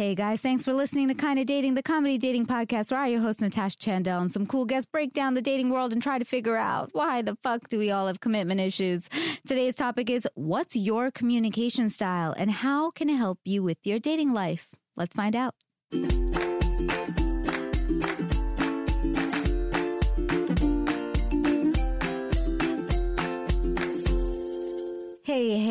[0.00, 3.20] Hey guys, thanks for listening to Kinda Dating, the comedy dating podcast where I, your
[3.20, 6.24] host Natasha Chandel, and some cool guests break down the dating world and try to
[6.24, 9.10] figure out why the fuck do we all have commitment issues.
[9.46, 13.98] Today's topic is what's your communication style and how can it help you with your
[13.98, 14.70] dating life?
[14.96, 15.54] Let's find out.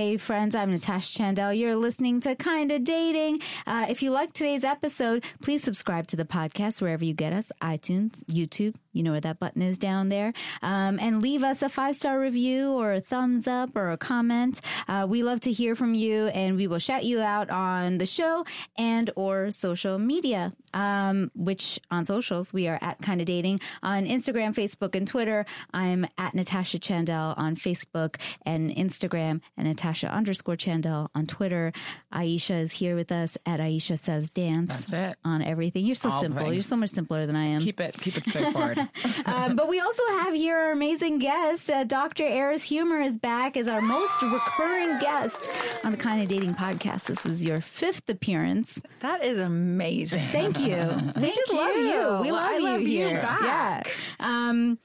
[0.10, 0.56] Hey, friends.
[0.56, 1.56] I'm Natasha Chandel.
[1.56, 3.44] You're listening to Kinda Dating.
[3.68, 7.52] Uh, if you like today's episode, please subscribe to the podcast wherever you get us
[7.62, 8.74] iTunes, YouTube.
[8.92, 10.34] You know where that button is down there.
[10.62, 14.62] Um, and leave us a five star review or a thumbs up or a comment.
[14.88, 18.06] Uh, we love to hear from you and we will shout you out on the
[18.06, 18.46] show
[18.78, 20.54] and or social media.
[20.72, 25.48] Um, which on socials we are at Kinda Dating on Instagram, Facebook, and Twitter.
[25.74, 31.74] I'm at Natasha Chandel on Facebook and Instagram and Natasha underscore Chandel on Twitter.
[32.14, 34.70] Aisha is here with us at Aisha Says Dance.
[34.70, 35.18] That's it.
[35.26, 35.86] On everything.
[35.86, 36.54] You're so All simple.
[36.54, 37.62] You're so much simpler than I am.
[37.62, 38.78] Keep it, keep it straightforward.
[39.26, 41.70] um, but we also have here our amazing guest.
[41.70, 42.24] Uh, Dr.
[42.26, 45.50] Eris Huemer is back as our most recurring guest
[45.84, 47.04] on the Kind of Dating podcast.
[47.04, 48.80] This is your fifth appearance.
[49.02, 50.26] That is amazing.
[50.32, 51.12] Thank you.
[51.16, 51.82] they just love you.
[51.84, 52.20] you.
[52.22, 53.22] We Well, love I you love you here.
[53.22, 53.88] back.
[54.20, 54.48] Yeah.
[54.50, 54.80] Um,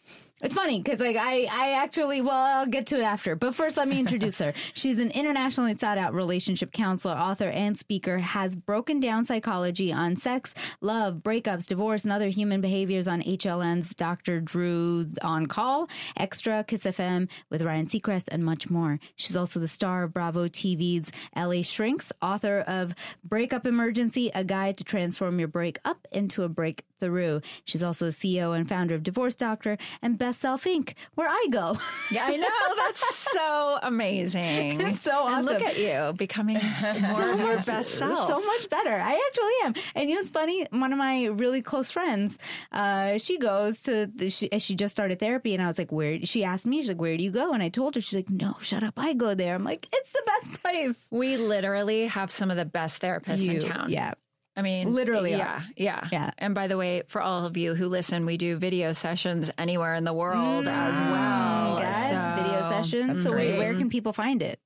[0.44, 3.34] it's funny because like I, I actually well I'll get to it after.
[3.34, 4.52] But first let me introduce her.
[4.74, 10.16] She's an internationally sought out relationship counselor author and speaker has broken down psychology on
[10.16, 14.40] sex love breakups divorce and other human behaviors on HLN's Dr.
[14.40, 19.00] Drew on call extra Kiss FM with Ryan Seacrest and much more.
[19.16, 24.76] She's also the star of Bravo TV's LA Shrinks author of Breakup Emergency a guide
[24.76, 27.40] to transform your breakup into a breakthrough.
[27.64, 31.46] She's also the CEO and founder of Divorce Doctor and Best Self Inc., where I
[31.50, 31.78] go.
[32.10, 32.48] Yeah, I know.
[32.76, 34.80] That's so amazing.
[34.80, 38.28] It's so And look at you becoming more of your best self.
[38.28, 38.90] So much better.
[38.94, 39.74] I actually am.
[39.94, 40.66] And you know what's funny?
[40.70, 42.38] One of my really close friends,
[42.72, 46.24] uh, she goes to, the, she, she just started therapy and I was like, where,
[46.24, 47.52] she asked me, she's like, where do you go?
[47.52, 48.94] And I told her, she's like, no, shut up.
[48.96, 49.54] I go there.
[49.54, 50.94] I'm like, it's the best place.
[51.10, 53.90] we literally have some of the best therapists in town.
[53.90, 54.14] Yeah.
[54.56, 56.30] I mean, Literally yeah, yeah, Yeah.
[56.38, 59.94] And by the way, for all of you who listen, we do video sessions anywhere
[59.94, 61.10] in the world as mm-hmm.
[61.10, 61.78] well.
[61.78, 63.24] Guys, So video sessions.
[63.24, 64.60] So wait, where can people find it?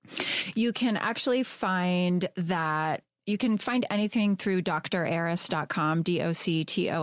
[0.54, 3.03] You can actually find that.
[3.26, 6.94] You can find anything through doctoreris.com, D-O-C-T-O-R-E-R-I-S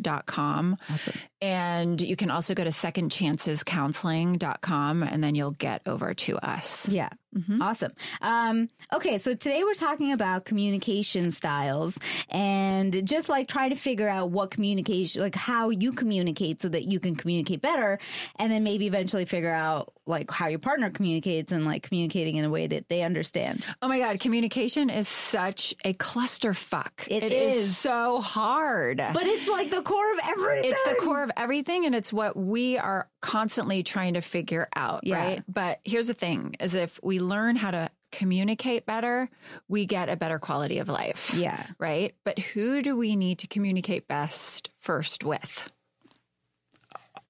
[0.00, 0.76] dot com.
[0.88, 1.14] Awesome.
[1.40, 6.88] And you can also go to secondchancescounseling.com and then you'll get over to us.
[6.88, 7.08] Yeah.
[7.60, 7.92] Awesome.
[8.22, 11.98] Um, okay, so today we're talking about communication styles
[12.30, 16.84] and just like try to figure out what communication, like how you communicate so that
[16.90, 17.98] you can communicate better,
[18.38, 22.44] and then maybe eventually figure out like how your partner communicates and like communicating in
[22.44, 23.66] a way that they understand.
[23.82, 27.06] Oh my God, communication is such a clusterfuck.
[27.08, 27.54] It it is.
[27.56, 27.76] is.
[27.76, 28.98] so hard.
[28.98, 30.70] But it's like the core of everything.
[30.70, 35.00] it's the core of everything and it's what we are constantly trying to figure out,
[35.02, 35.16] Yeah.
[35.16, 35.42] right?
[35.48, 39.28] But here's the thing is if we learn how to communicate better,
[39.68, 41.34] we get a better quality of life.
[41.34, 41.66] Yeah.
[41.78, 42.14] Right?
[42.24, 45.70] But who do we need to communicate best first with?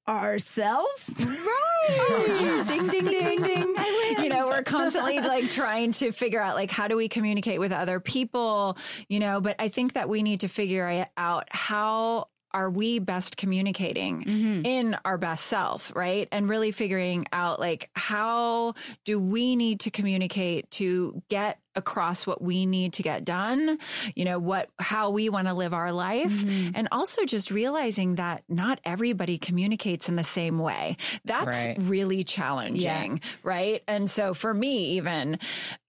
[0.09, 1.11] ourselves.
[1.89, 2.67] Oh, right.
[2.67, 3.75] ding, ding, ding, ding.
[4.19, 7.71] You know, we're constantly like trying to figure out like how do we communicate with
[7.71, 8.77] other people,
[9.09, 12.27] you know, but I think that we need to figure out how
[12.57, 14.23] are we best communicating
[14.65, 16.27] in our best self, right?
[16.33, 18.73] And really figuring out like how
[19.05, 23.77] do we need to communicate to get across what we need to get done,
[24.15, 28.45] you know, what how we want to live our life and also just realizing that
[28.49, 30.97] not everybody communicates in the same way.
[31.27, 31.77] That's Right.
[31.83, 33.83] really challenging, right?
[33.87, 35.39] And so for me, even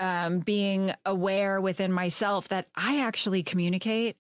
[0.01, 4.17] um, being aware within myself that I actually communicate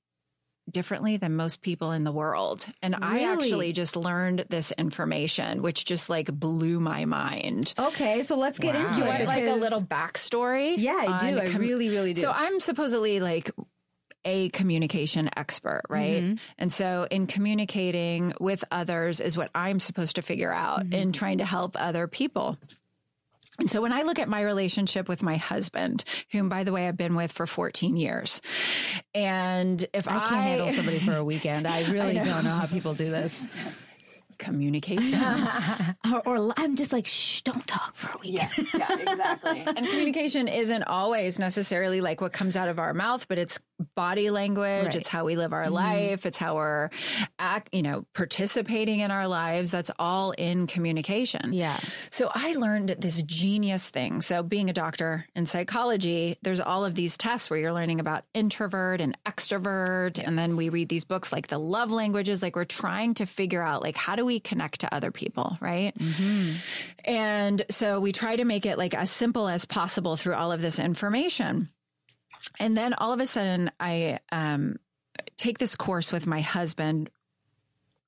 [0.69, 2.65] differently than most people in the world.
[2.81, 7.73] And I actually just learned this information, which just like blew my mind.
[7.79, 8.81] Okay, so let's get Wow.
[8.87, 9.27] into it.
[9.27, 10.75] Like a little backstory?
[10.77, 11.39] Yeah, I do.
[11.39, 12.21] I really, really do.
[12.21, 13.51] So I'm supposedly like
[14.25, 16.21] a communication expert, right?
[16.23, 16.35] Mm-hmm.
[16.57, 20.93] And so in communicating with others is what I'm supposed to figure out Mm-hmm.
[20.93, 22.57] in trying to help other people.
[23.59, 26.87] And so when I look at my relationship with my husband, whom by the way
[26.87, 28.41] I've been with for 14 years,
[29.15, 31.67] and if I, I can't handle somebody for a weekend.
[31.67, 32.23] I really know.
[32.23, 34.21] don't know how people do this.
[34.37, 35.19] communication,
[36.13, 38.67] Or, or I'm just like, shh, don't talk for a weekend.
[38.73, 39.63] yeah, exactly.
[39.67, 43.59] And communication isn't always necessarily like what comes out of our mouth, but it's
[43.95, 44.85] body language.
[44.85, 44.95] Right.
[44.95, 45.73] It's how we live our mm-hmm.
[45.73, 46.25] life.
[46.25, 46.89] It's how we're,
[47.39, 49.71] act, you know, participating in our lives.
[49.71, 51.53] That's all in communication.
[51.53, 51.77] Yeah.
[52.09, 54.21] So I learned this genius thing.
[54.21, 58.23] So being a doctor in psychology, there's all of these tests where you're learning about
[58.33, 60.21] introvert and extrovert.
[60.23, 62.41] And then we read these books like the love languages.
[62.41, 65.97] Like we're trying to figure out like how do we connect to other people, right?
[65.97, 66.53] Mm-hmm.
[67.05, 70.61] And so we try to make it like as simple as possible through all of
[70.61, 71.69] this information.
[72.59, 74.77] And then all of a sudden I um,
[75.37, 77.09] take this course with my husband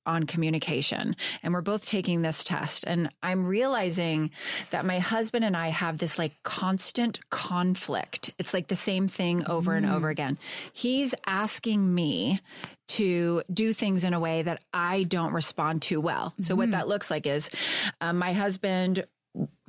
[0.06, 2.84] on communication and we're both taking this test.
[2.86, 4.30] And i'm realizing
[4.70, 8.32] that my husband and i have this like constant conflict.
[8.38, 10.38] It's like the same thing over and over again.
[10.72, 12.40] He's asking me
[12.88, 16.34] to do things in a way that i don't respond to well.
[16.40, 17.50] So what that looks like is
[18.00, 19.04] um, my husband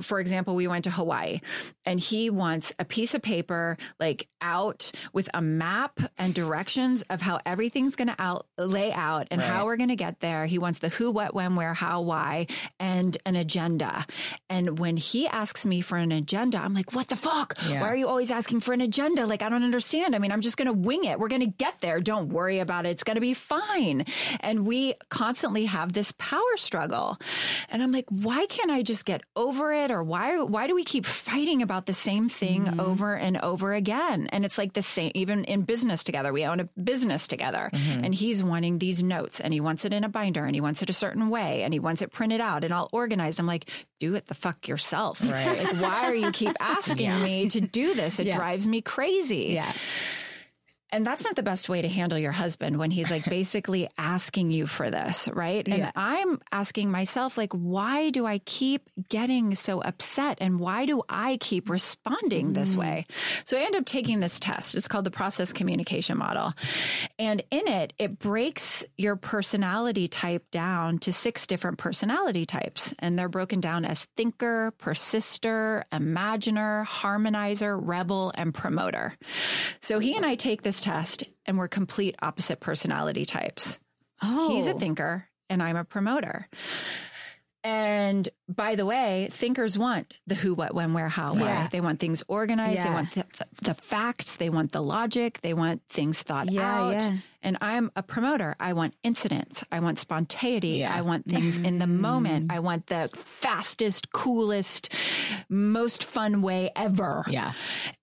[0.02, 1.42] for example, we went to Hawaii
[1.86, 7.22] and he wants a piece of paper like out with a map and directions of
[7.22, 10.46] how everything's going to out lay out and how we're going to get there.
[10.46, 12.48] He wants the who, what, when, where, how, why,
[12.80, 14.06] and an agenda.
[14.50, 17.56] And when he asks me for an agenda, I'm like, what the fuck?
[17.68, 17.82] Yeah.
[17.82, 19.26] Why are you always asking for an agenda?
[19.26, 20.16] Like, I don't understand.
[20.16, 21.20] I mean, I'm just going to wing it.
[21.20, 22.00] We're going to get there.
[22.00, 22.90] Don't worry about it.
[22.90, 24.06] It's going to be fine.
[24.40, 27.20] And we constantly have this power struggle.
[27.70, 29.91] And I'm like, why can't I just get over it?
[29.92, 32.80] Or why, why do we keep fighting about the same thing mm-hmm.
[32.80, 34.28] over and over again?
[34.32, 38.04] And it's like the same, even in business together, we own a business together mm-hmm.
[38.06, 40.82] and he's wanting these notes and he wants it in a binder and he wants
[40.82, 43.40] it a certain way and he wants it printed out and all organized.
[43.40, 45.22] I'm like, do it the fuck yourself.
[45.30, 45.64] Right.
[45.64, 48.20] Like, why are you keep asking me to do this?
[48.20, 48.38] It Yeah.
[48.38, 49.52] drives me crazy.
[49.54, 49.72] Yeah.
[50.92, 54.52] And that's not the best way to handle your husband when he's like basically asking
[54.52, 55.66] you for this, right?
[55.68, 55.92] And Yeah.
[55.96, 61.38] I'm asking myself, like, why do I keep getting so upset and why do I
[61.38, 62.80] keep responding this mm-hmm.
[62.80, 63.06] way?
[63.46, 64.76] So I end up taking this test.
[64.76, 66.54] It's called the process communication model.
[67.18, 72.94] And in it, it breaks your personality type down to six different personality types.
[73.00, 79.18] And they're broken down as thinker, persister, imaginer, harmonizer, rebel, and promoter.
[79.80, 83.80] So he and I take this test and we're complete opposite personality types.
[84.22, 84.50] Oh.
[84.50, 84.80] He's a oh.
[84.80, 86.48] thinker and I'm a promoter.
[87.64, 91.42] And by the way, thinkers want the who, what, when, where, how, why.
[91.42, 91.68] Yeah.
[91.72, 92.84] They want things organized.
[92.84, 93.26] They want the,
[93.62, 94.38] the, facts.
[94.38, 95.42] They want the logic.
[95.42, 96.94] They want things thought Yeah, out.
[96.94, 97.18] yeah.
[97.44, 98.56] And I'm a promoter.
[98.60, 99.64] I want incidents.
[99.72, 100.80] I want spontaneity.
[100.80, 100.96] Yeah.
[100.96, 102.48] I want things in the moment.
[102.48, 102.56] Mm.
[102.56, 104.92] I want the fastest, coolest,
[105.48, 107.26] most fun way ever.
[107.30, 107.54] Yeah.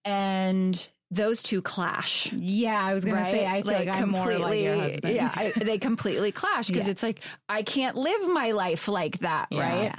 [0.04, 2.30] And those two clash.
[2.32, 5.14] Yeah, I was gonna say I feel like, I'm more like your husband.
[5.14, 6.90] Yeah, I, they completely clash because Yeah.
[6.92, 9.60] it's like I can't live my life like that, Yeah.
[9.62, 9.82] right?
[9.84, 9.98] Yeah.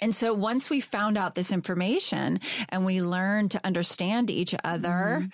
[0.00, 5.28] And so once we found out this information and we learned to understand each other,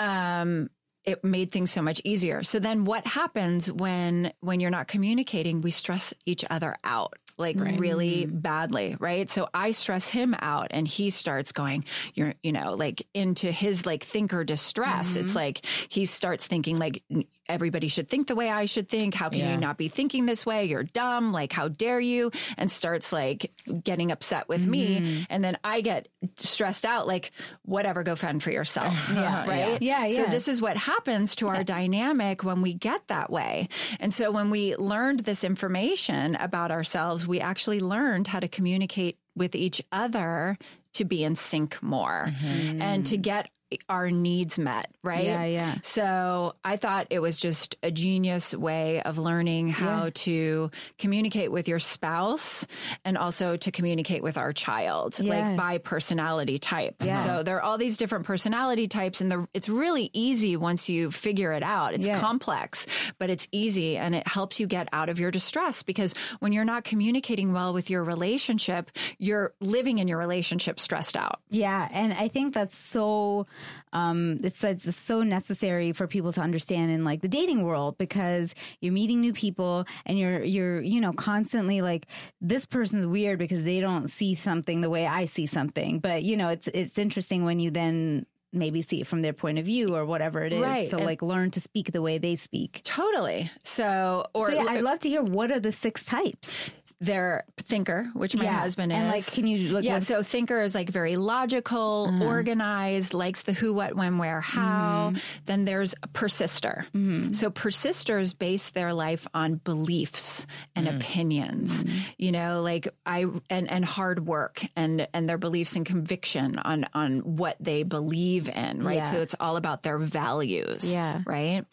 [0.00, 0.06] Mm-hmm.
[0.06, 0.70] um,
[1.04, 2.42] it made things so much easier.
[2.42, 7.58] So then what happens when when you're not communicating, we stress each other out like
[7.58, 8.38] really Mm-hmm.
[8.38, 9.28] badly, right?
[9.28, 11.84] So I stress him out and he starts going,
[12.14, 15.12] you're, you know, like into his like thinker distress.
[15.14, 15.24] Mm-hmm.
[15.24, 17.02] It's like he starts thinking like
[17.48, 19.14] everybody should think the way I should think.
[19.14, 19.52] How can Yeah.
[19.52, 20.64] you not be thinking this way?
[20.64, 21.32] You're dumb.
[21.32, 22.30] Like, how dare you?
[22.56, 23.52] And starts like
[23.82, 24.70] getting upset with Mm-hmm.
[24.70, 25.26] me.
[25.30, 27.32] And then I get stressed out, like,
[27.64, 28.94] whatever, go fend for yourself.
[29.14, 29.46] Yeah.
[29.48, 29.80] Right.
[29.82, 30.16] Yeah, yeah.
[30.16, 30.30] So yeah.
[30.30, 33.68] this is what happens to our dynamic when we get that way.
[34.00, 39.18] And so when we learned this information about ourselves, we actually learned how to communicate
[39.36, 40.56] with each other
[40.94, 42.32] to be in sync more
[42.80, 43.48] and to get
[43.88, 45.24] our needs met, right?
[45.24, 45.74] Yeah, yeah.
[45.82, 50.10] So I thought it was just a genius way of learning how Yeah.
[50.14, 52.66] to communicate with your spouse
[53.04, 55.34] and also to communicate with our child, Yeah.
[55.48, 56.96] like by personality type.
[57.02, 57.12] Yeah.
[57.24, 61.10] So there are all these different personality types, and the, it's really easy once you
[61.10, 61.94] figure it out.
[61.94, 62.86] It's complex,
[63.18, 66.64] but it's easy and it helps you get out of your distress because when you're
[66.64, 71.40] not communicating well with your relationship, you're living in your relationship stressed out.
[71.50, 73.46] Yeah, and I think that's so
[73.94, 78.54] um it's it's so necessary for people to understand in like the dating world because
[78.80, 82.06] you're meeting new people and you're you're you know constantly like
[82.40, 86.00] this person's weird because they don't see something the way I see something.
[86.00, 89.58] But you know, it's it's interesting when you then maybe see it from their point
[89.58, 90.60] of view or whatever it is.
[90.60, 92.82] Right, So and- like learn to speak the way they speak.
[92.84, 93.50] Totally.
[93.64, 96.70] So, or So yeah, I'd love to hear what are the six types.
[97.04, 98.60] They're thinker, which my Yeah.
[98.60, 98.98] husband is.
[98.98, 102.22] And, like, can you, like, yeah, what's- so thinker is like very logical, mm-hmm.
[102.22, 105.10] organized, likes the who, what, when, where, how.
[105.12, 105.18] Mm-hmm.
[105.46, 106.86] Then there's a persister.
[106.94, 107.32] Mm-hmm.
[107.32, 110.96] So persisters base their life on beliefs and mm.
[110.96, 111.84] opinions.
[112.18, 116.86] You know, like I and and hard work and and their beliefs and conviction on
[116.94, 118.82] on what they believe in.
[118.82, 118.96] Right.
[118.96, 119.02] Yeah.
[119.02, 120.90] So it's all about their values.
[120.90, 121.22] Yeah.
[121.26, 121.64] Right.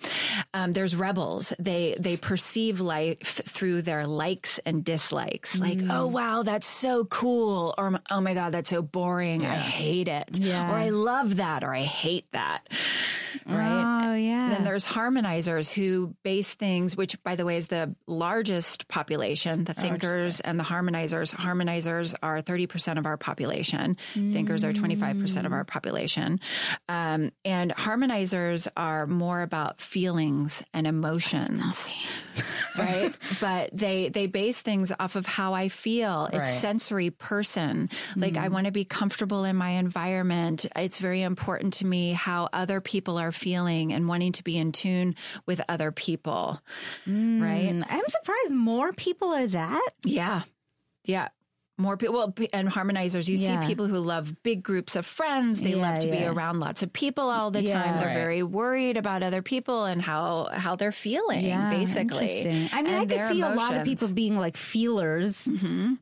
[0.54, 1.54] Um, there's rebels.
[1.60, 5.21] They they perceive life through their likes and dislikes.
[5.58, 9.46] Like, oh wow, that's so cool, or oh my god, that's so boring.
[9.46, 10.40] I hate it.
[10.40, 10.72] Yeah.
[10.72, 12.68] Or I love that, or I hate that.
[13.46, 14.10] Right.
[14.10, 14.50] Oh yeah.
[14.50, 19.74] Then there's harmonizers who base things, which by the way is the largest population, the
[19.74, 21.34] thinkers and the harmonizers.
[21.34, 23.98] Harmonizers are 30% of our population.
[24.14, 26.40] Thinkers are 25% of our population.
[26.88, 31.94] Um, and harmonizers are more about feelings and emotions.
[32.78, 33.14] right?
[33.40, 36.26] But they they base things off of how I feel.
[36.28, 36.46] It's Right.
[36.46, 37.90] sensory person.
[38.16, 40.66] Like I want to be comfortable in my environment.
[40.76, 44.72] It's very important to me how other people are feeling and wanting to be in
[44.72, 46.62] tune with other people.
[47.06, 47.70] Right?
[47.72, 49.90] Mm, I'm surprised more people are that.
[50.04, 50.44] Yeah.
[51.04, 51.30] Yeah.
[51.82, 53.60] More people, well, and harmonizers, you Yeah.
[53.62, 55.62] see people who love big groups of friends.
[55.62, 57.82] They love Yeah, to be around lots of people all the Yeah.
[57.82, 57.98] time.
[57.98, 58.14] They're Right.
[58.14, 62.42] very worried about other people and how how they're feeling, basically.
[62.72, 63.78] I mean, and I could see a lot of.
[63.82, 63.84] Mm-hmm.
[63.84, 65.48] people being like feelers,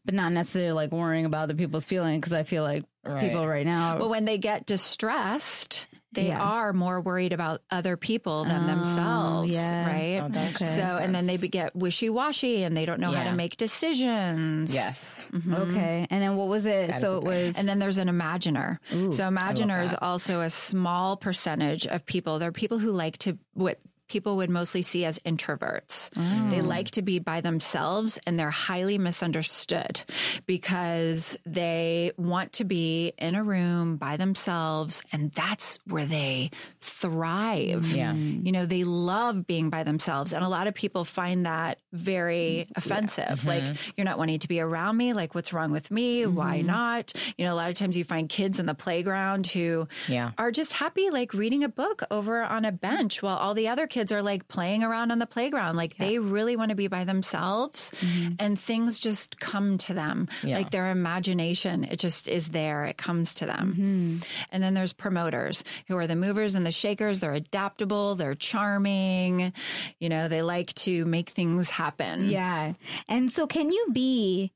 [0.06, 3.22] but not necessarily like worrying about other people's feelings because I feel like Right.
[3.30, 3.98] people right now.
[3.98, 6.42] Well, when they get distressed, they Yeah.
[6.42, 9.86] are more worried about other people than oh, themselves, yeah.
[9.86, 10.20] Oh, right?
[10.24, 10.66] Oh, that Okay.
[10.66, 14.74] So, and then they get wishy washy and they don't know how to make decisions.
[14.74, 15.28] Yes.
[15.32, 15.54] Mm-hmm.
[15.54, 16.88] okay, and then what was it?
[16.88, 17.58] That so it was.
[17.58, 18.80] And then there's an imaginer.
[19.12, 22.39] so imaginer is also a small percentage of people.
[22.39, 23.78] There are people who like to what
[24.10, 26.10] people would mostly see as introverts.
[26.12, 26.50] Mm.
[26.50, 30.01] They like to be by themselves and they're highly misunderstood
[30.46, 36.51] because they want to be in a room by themselves and that's where they
[36.82, 37.92] thrive.
[37.92, 38.14] Yeah.
[38.14, 38.46] Mm.
[38.46, 40.34] You know, they love being by themselves.
[40.34, 43.46] And a lot of people find that very offensive.
[43.46, 43.92] Like, mm-hmm.
[43.96, 45.14] you're not wanting to be around me.
[45.14, 46.26] Like, what's wrong with me?
[46.26, 46.68] Why mm-hmm.
[46.68, 47.14] not?
[47.38, 50.32] You know, a lot of times you find kids in the playground who Yeah.
[50.38, 53.88] are just happy, like reading a book over on a bench while all the other
[53.88, 55.76] kids are like playing around on the playground.
[55.76, 58.34] Like, they really want to be by themselves mm-hmm.
[58.40, 60.28] and things just come to them.
[60.44, 60.58] Yeah.
[60.58, 62.86] Like, their imagination, it just is there.
[62.86, 64.22] It comes to them.
[64.52, 67.20] And then there's promoters who are the movers and the shakers.
[67.20, 69.54] They're adaptable, they're charming.
[70.00, 72.30] You know, they like to make things happen.
[72.30, 72.74] yeah,
[73.08, 74.52] and so can you be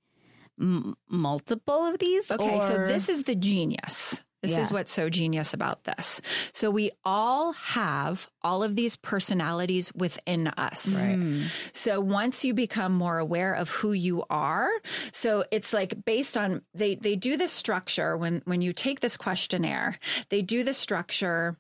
[0.59, 2.29] m- multiple of these?
[2.31, 4.21] Okay, so this is the genius.
[4.41, 4.59] This Yeah.
[4.63, 6.19] is what's so genius about this.
[6.51, 11.07] So we all have all of these personalities within us.
[11.07, 11.17] Right.
[11.17, 11.43] Mm.
[11.71, 14.69] So once you become more aware of who you are,
[15.13, 19.15] so it's like based on they they do this structure when when you take this
[19.15, 21.55] questionnaire, they do the structure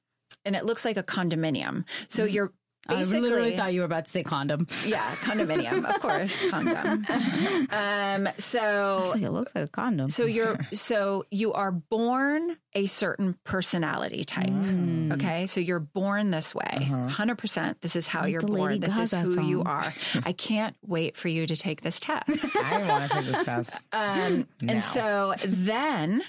[0.45, 1.85] and it looks like a condominium.
[2.07, 2.51] So you're
[2.85, 4.67] I literally thought you were about to say condom.
[4.85, 7.05] yeah, condominium, of course, condom.
[7.71, 10.09] Um, so Like, it looks like a condom.
[10.09, 14.49] so you're so you are born a certain personality type.
[14.49, 15.13] Mm.
[15.13, 16.95] Okay, so you're born this way, Uh-huh.
[17.05, 17.37] 100.
[17.37, 18.81] percent This is how you're born.
[18.81, 19.93] This is Gaga who you are.
[20.25, 22.53] I can't wait for you to take this test.
[22.61, 23.87] I want to take this test.
[23.93, 26.21] Um, and so then,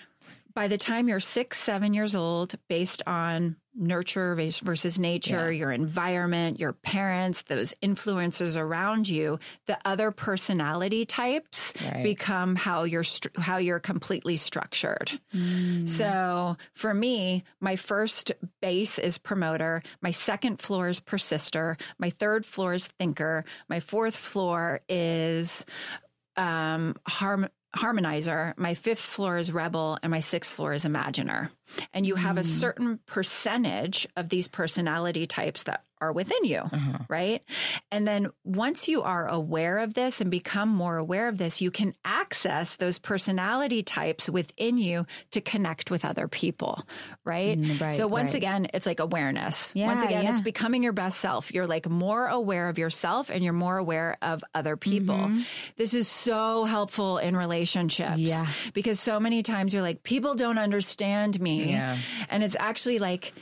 [0.54, 6.60] by the time you're six, seven years old, based on nurture versus nature, your environment,
[6.60, 12.02] your parents, those influencers around you, the other personality types Right.
[12.04, 15.18] become how you're stru- how you're completely structured.
[15.86, 19.82] So for me, my first base is promoter.
[20.00, 21.76] My second floor is persister.
[21.98, 23.44] My third floor is thinker.
[23.68, 25.66] My fourth floor is
[26.36, 28.56] um, harm, harmonizer.
[28.56, 31.50] My fifth floor is rebel, and my sixth floor is imaginer.
[31.92, 32.46] And you have a hmm.
[32.46, 36.62] certain percentage of these personality types that are within you,
[37.08, 37.42] right?
[37.90, 41.70] And then once you are aware of this and become more aware of this, you
[41.70, 46.86] can access those personality types within you to connect with other people,
[47.24, 47.60] right?
[47.60, 48.36] Mm, right, so once right.
[48.36, 49.72] again, it's like awareness.
[49.74, 51.52] Yeah, once again, it's becoming your best self.
[51.52, 55.30] You're like more aware of yourself and you're more aware of other people.
[55.76, 58.10] This is so helpful in relationships.
[58.10, 58.20] Mm-hmm.
[58.20, 58.46] Yeah.
[58.72, 61.70] Because so many times you're like, people don't understand me.
[61.70, 61.96] Yeah.
[62.28, 63.32] And it's actually like,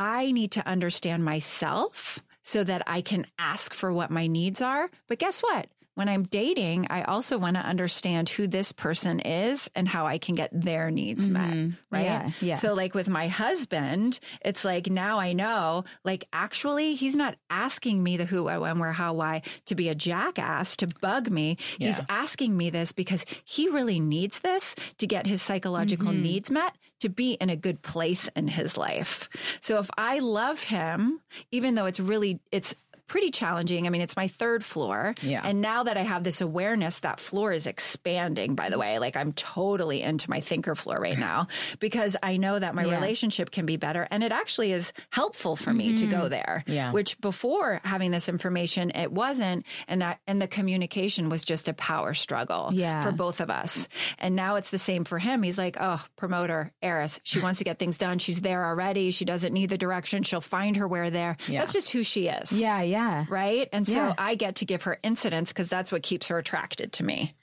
[0.00, 4.90] I need to understand myself so that I can ask for what my needs are.
[5.08, 5.68] But guess what?
[6.00, 10.16] when I'm dating, I also want to understand who this person is and how I
[10.16, 11.50] can get their needs met.
[11.50, 11.70] Mm-hmm.
[11.90, 12.04] Right.
[12.04, 12.54] Yeah, yeah.
[12.54, 18.02] So, like with my husband, it's like now I know, like, actually, he's not asking
[18.02, 21.56] me the who, when, where, how, why to be a jackass, to bug me.
[21.78, 26.22] He's asking me this because he really needs this to get his psychological mm-hmm.
[26.22, 29.28] needs met to be in a good place in his life.
[29.60, 32.74] So if I love him, even though it's really, it's,
[33.10, 33.88] Pretty challenging.
[33.88, 35.16] I mean, it's my third floor.
[35.20, 35.40] Yeah.
[35.42, 39.00] And now that I have this awareness, that floor is expanding, by the way.
[39.00, 41.48] Like I'm totally into my thinker floor right now
[41.80, 42.94] because I know that my Yeah.
[42.94, 44.06] relationship can be better.
[44.12, 46.28] And it actually is helpful for me to go mm-hmm.
[46.28, 46.62] there.
[46.68, 46.92] Yeah.
[46.92, 49.66] Which before having this information, it wasn't.
[49.88, 53.02] And that, and the communication was just a power struggle Yeah.
[53.02, 53.88] for both of us.
[54.20, 55.42] And now it's the same for him.
[55.42, 57.20] He's like, oh, promoter, Eris.
[57.24, 58.20] She wants to get things done.
[58.20, 59.10] She's there already.
[59.10, 60.22] She doesn't need the direction.
[60.22, 61.36] She'll find her where there.
[61.48, 61.58] Yeah.
[61.58, 62.52] That's just who she is.
[62.52, 62.99] Yeah, yeah.
[63.28, 63.68] Right.
[63.72, 64.14] And so Yeah.
[64.18, 67.34] I get to give her incidents because that's what keeps her attracted to me.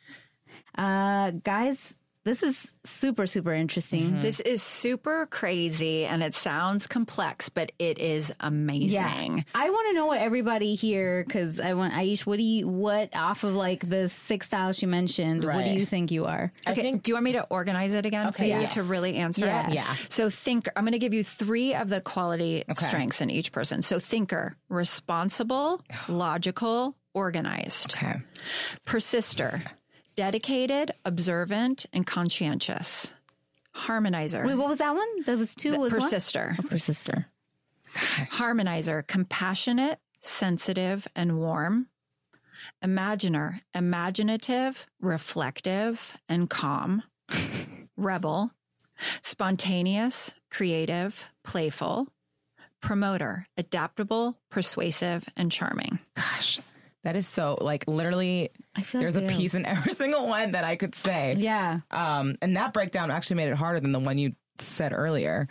[0.77, 4.11] Uh, guys, this is super, super interesting.
[4.11, 4.21] Mm-hmm.
[4.21, 8.91] This is super crazy and it sounds complex, but it is amazing.
[8.91, 12.25] Yeah, I want to know what everybody here because I want Aish.
[12.25, 15.43] What do you what off of like the six styles you mentioned?
[15.43, 16.51] What do you think you are?
[16.65, 18.73] I Okay, think do you want me to organize it again for Okay, you yes.
[18.75, 19.69] to really answer Yeah.
[19.69, 19.73] it?
[19.73, 19.95] Yeah.
[20.09, 23.81] So think I'm going to give you 3 of the quality strengths in each person.
[23.81, 27.95] So thinker, responsible, logical, organized.
[27.95, 28.21] okay.
[28.85, 29.61] Persister,
[30.17, 33.13] dedicated, observant, and conscientious.
[33.73, 34.45] Harmonizer.
[34.45, 35.07] Wait, what was that one?
[35.25, 35.77] That was two.
[35.77, 36.01] Was what?
[36.01, 36.57] persister.
[36.67, 37.27] Persister.
[37.95, 41.87] Harmonizer, compassionate, sensitive, and warm.
[42.81, 47.03] Imaginer, imaginative, reflective, and calm.
[47.97, 48.51] Rebel,
[49.21, 52.07] spontaneous, creative, playful.
[52.81, 55.99] Promoter, adaptable, persuasive, and charming.
[56.15, 56.59] Gosh,
[57.07, 58.49] that is so like literally.
[58.75, 61.35] I feel There's like a they- piece in every single one that I could say.
[61.39, 61.79] Yeah.
[61.89, 65.47] Um, and that breakdown actually made it harder than the one you said earlier.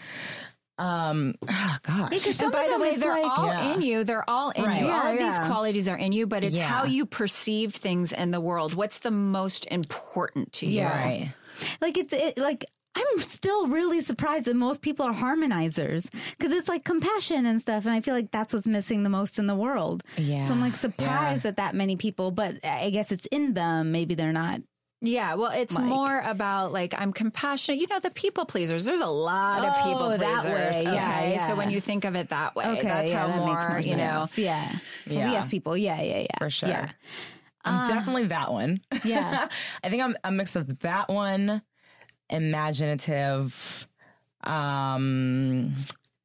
[0.79, 2.11] Um, oh, gosh.
[2.11, 3.73] Because some And by the way, they're like, all Yeah.
[3.73, 4.05] in you.
[4.05, 4.83] They're all in Right.
[4.83, 4.89] you.
[4.91, 6.67] all Yeah, of these qualities are in you, but it's Yeah.
[6.67, 8.75] how you perceive things in the world.
[8.75, 10.73] What's the most important to you?
[10.83, 11.05] Yeah.
[11.05, 11.33] right.
[11.81, 16.69] like it's it, like I'm still really surprised that most people are harmonizers because it's
[16.69, 19.55] like compassion and stuff, and I feel like that's what's missing the most in the
[19.55, 20.03] world.
[20.17, 20.47] Yeah.
[20.47, 23.93] So I'm like surprised that that many people, but I guess it's in them.
[23.93, 24.61] Maybe they're not.
[25.03, 27.79] Yeah, well, it's Like- more about like I'm compassionate.
[27.81, 28.87] You know, the people pleasers.
[28.87, 30.77] There's a lot of Oh, people that pleasers.
[30.77, 30.83] way.
[30.85, 31.47] Yeah, okay, yeah.
[31.47, 33.69] so when you think of it that way, Okay, that's yeah, how that more, makes
[33.69, 34.21] more you know.
[34.21, 34.39] sense.
[34.39, 34.73] Yeah.
[35.07, 35.33] Well, Yeah.
[35.33, 35.77] yes, people.
[35.77, 36.39] Yeah, yeah, yeah.
[36.39, 36.71] For sure.
[36.71, 36.89] Yeah.
[37.63, 38.81] I'm um, definitely that one.
[39.05, 39.49] Yeah.
[39.85, 41.61] I think I'm a mix of that one,
[42.31, 43.87] imaginative,
[44.45, 45.75] um,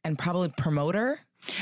[0.03, 1.20] and probably promoter.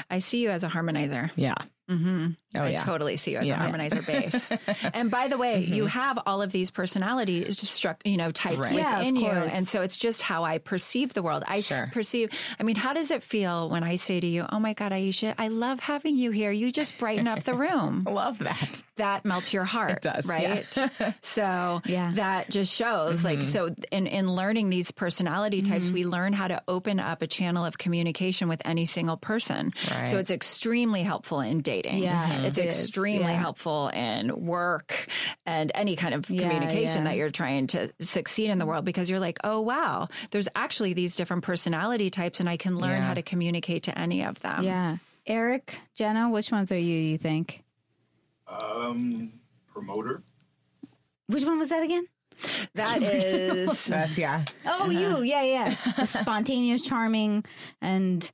[0.09, 1.31] I see you as a harmonizer.
[1.35, 1.55] Yeah.
[1.87, 2.77] hmm Oh, I yeah.
[2.83, 3.63] totally see you as Yeah.
[3.63, 4.51] a harmonizer base.
[4.93, 8.59] and by the way, you have all of these personality just struck, you know, types
[8.61, 8.73] Right.
[8.79, 11.43] Yeah, within you, and so it's just how I perceive the world.
[11.47, 11.87] I Sure.
[11.93, 12.31] perceive.
[12.59, 15.35] I mean, how does it feel when I say to you, "Oh my God, Aisha,
[15.37, 16.51] I love having you here.
[16.51, 18.81] You just brighten up the room." I love that.
[18.95, 19.91] that melts your heart.
[19.91, 20.65] It does, right?
[21.21, 22.11] so Yeah.
[22.15, 23.47] that just shows like Mm-hmm.
[23.47, 27.63] so in in learning these personality types, we learn how to open up a channel
[27.63, 29.69] of communication with any single person.
[29.91, 30.07] Right.
[30.07, 32.03] So it's extremely helpful in dating.
[32.03, 32.79] Yeah, It's it is.
[32.83, 33.39] extremely Yeah.
[33.39, 35.07] helpful in work
[35.45, 37.11] and any kind of Yeah, communication yeah.
[37.11, 40.93] that you're trying to succeed in the world because you're like, oh wow, there's actually
[40.93, 43.05] these different personality types and I can learn Yeah.
[43.07, 44.63] how to communicate to any of them.
[44.63, 44.97] Yeah.
[45.27, 47.63] Eric, Jenna, which ones are you, you think?
[48.47, 49.33] Um,
[49.71, 50.23] promoter.
[51.27, 52.07] Which one was that again?
[52.73, 54.45] That is That's yeah.
[54.65, 55.21] Oh, you.
[55.21, 55.75] Yeah, yeah.
[56.05, 57.43] Spontaneous, charming,
[57.81, 58.33] and s- p-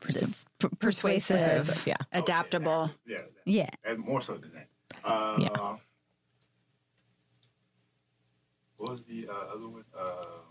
[0.00, 0.44] persuasive.
[0.78, 1.96] Persuasive, Yeah.
[2.12, 2.90] adaptable.
[3.06, 3.70] Yeah, that- Yeah.
[3.84, 4.68] and more so than that.
[5.04, 5.76] Uh, Yeah.
[8.76, 9.84] What was the uh, other one?
[9.96, 10.42] Uh,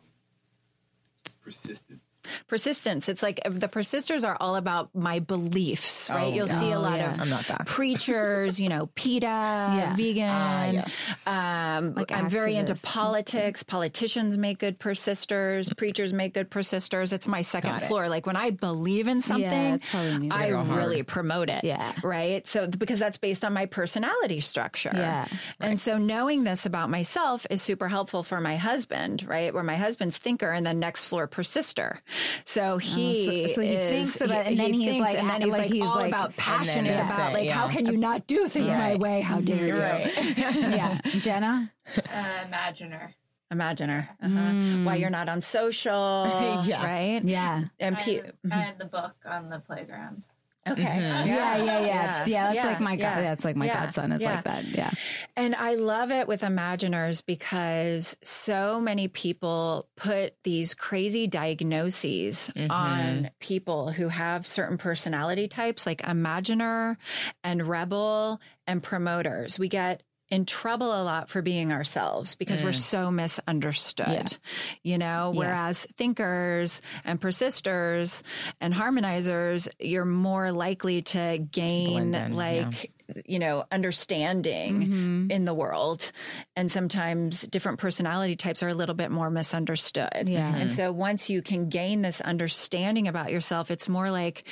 [1.42, 2.02] persistent.
[2.48, 6.60] Persistence it's like the persisters are all about my beliefs right Oh, you'll yeah.
[6.60, 7.12] see a lot yeah.
[7.12, 7.66] of I'm not that.
[7.66, 11.28] preachers you know PETA vegan Ah, yes.
[11.28, 17.28] um, Like I'm very into politics politicians make good persisters preachers make good persisters it's
[17.28, 17.86] my second Got it.
[17.88, 19.80] floor like when I believe in something
[20.20, 20.30] me.
[20.30, 21.94] I really promote it Yeah.
[22.04, 25.26] right so because that's based on my personality structure Yeah.
[25.60, 29.54] and so knowing this about myself is super helpful for my husband, right?
[29.54, 32.02] Where my husband's thinker and then next floor persister.
[32.44, 35.30] So he Oh, so- so he is, thinks about- and then he's thinks, like- and
[35.30, 37.54] then he's like like, he's all like- about passionate that's about it, like yeah.
[37.54, 39.22] how can you not do things my way?
[39.22, 39.80] How dare you?
[39.80, 40.12] Right.
[40.36, 41.00] yeah.
[41.20, 41.72] Jenna?
[41.98, 43.14] Uh, imaginer.
[43.52, 44.08] Imaginer.
[44.24, 44.84] Uh-huh.
[44.86, 46.86] Why you're not on social, Yeah.
[46.86, 47.22] right?
[47.24, 47.66] Yeah.
[47.80, 50.24] And I, pe- I had the book on the playground.
[50.68, 50.84] Okay.
[50.84, 51.28] Mm-hmm.
[51.28, 52.26] Yeah, yeah, yeah.
[52.26, 53.02] Yeah, that's Yeah, like my god.
[53.02, 54.36] yeah, That's like my yeah, godson is yeah.
[54.36, 54.66] like that.
[54.66, 54.92] Yeah.
[55.36, 62.70] And I love it with Imaginers because so many people put these crazy diagnoses mm-hmm.
[62.70, 66.98] on people who have certain personality types, like Imaginer
[67.44, 69.58] and Rebel and Promoters.
[69.58, 72.76] We get in trouble a lot for being ourselves because we're mm.
[72.76, 74.38] so misunderstood,
[74.82, 78.24] you know, whereas thinkers and persisters
[78.62, 82.92] and harmonizers, you're more likely to gain in, like,
[83.26, 85.32] you know, understanding mm-hmm.
[85.32, 86.14] in the world.
[86.56, 90.28] And sometimes different personality types are a little bit more misunderstood.
[90.30, 90.48] Yeah.
[90.48, 90.68] And mm-hmm.
[90.70, 94.48] so once you can gain this understanding about yourself, it's more like,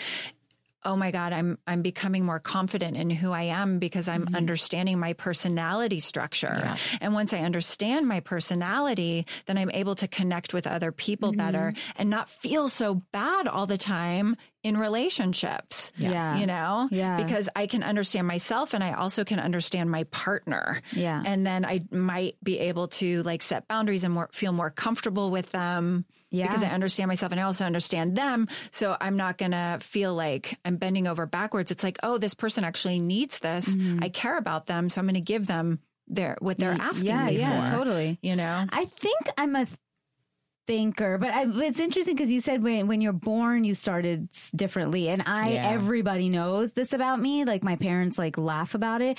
[0.83, 4.35] oh my god i'm i'm becoming more confident in who i am because i'm mm-hmm.
[4.35, 6.75] understanding my personality structure.
[7.01, 11.73] And once i understand my personality then i'm able to connect with other people better
[11.75, 11.91] mm-hmm.
[12.01, 16.37] and not feel so bad all the time in relationships Yeah.
[16.37, 16.87] you know?
[16.91, 17.17] Yeah.
[17.17, 20.81] because i can understand myself and i also can understand my partner.
[20.93, 21.21] Yeah.
[21.25, 25.31] and then i might be able to like set boundaries and more, feel more comfortable
[25.31, 26.47] with them Yeah.
[26.47, 28.47] because I understand myself and I also understand them.
[28.71, 31.71] So I'm not going to feel like I'm bending over backwards.
[31.71, 33.67] It's like, oh, this person actually needs this.
[33.75, 34.03] Mm-hmm.
[34.03, 34.89] I care about them.
[34.89, 37.77] So I'm going to give them their, what they're asking yeah, me yeah, for.
[37.77, 38.19] totally.
[38.21, 38.65] You know?
[38.69, 39.67] I think I'm a
[40.67, 45.09] thinker, but I, it's interesting because you said when when you're born you started differently,
[45.09, 45.67] and I Yeah.
[45.71, 47.43] everybody knows this about me.
[47.43, 49.17] Like my parents like laugh about it.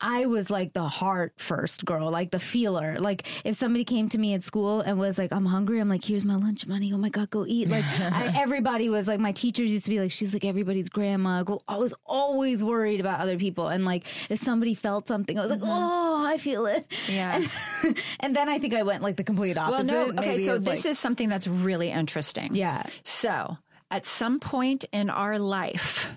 [0.00, 2.98] I was like the heart first girl, like the feeler.
[2.98, 6.04] Like if somebody came to me at school and was like, "I'm hungry," I'm like,
[6.04, 6.92] "Here's my lunch money.
[6.92, 10.00] Oh my god, go eat!" Like I, everybody was like, my teachers used to be
[10.00, 11.62] like, "She's like everybody's grandma." Go.
[11.68, 15.50] I was always worried about other people, and like if somebody felt something, I was
[15.50, 15.70] like, mm-hmm.
[15.70, 17.36] "Oh, I feel it." Yeah.
[17.82, 19.86] And, and then I think I went like the complete opposite.
[19.86, 20.12] Well, no.
[20.18, 20.28] Okay.
[20.30, 22.54] Maybe So this like- is something that's really interesting.
[22.54, 23.58] yeah, So
[23.90, 26.08] at some point in our life,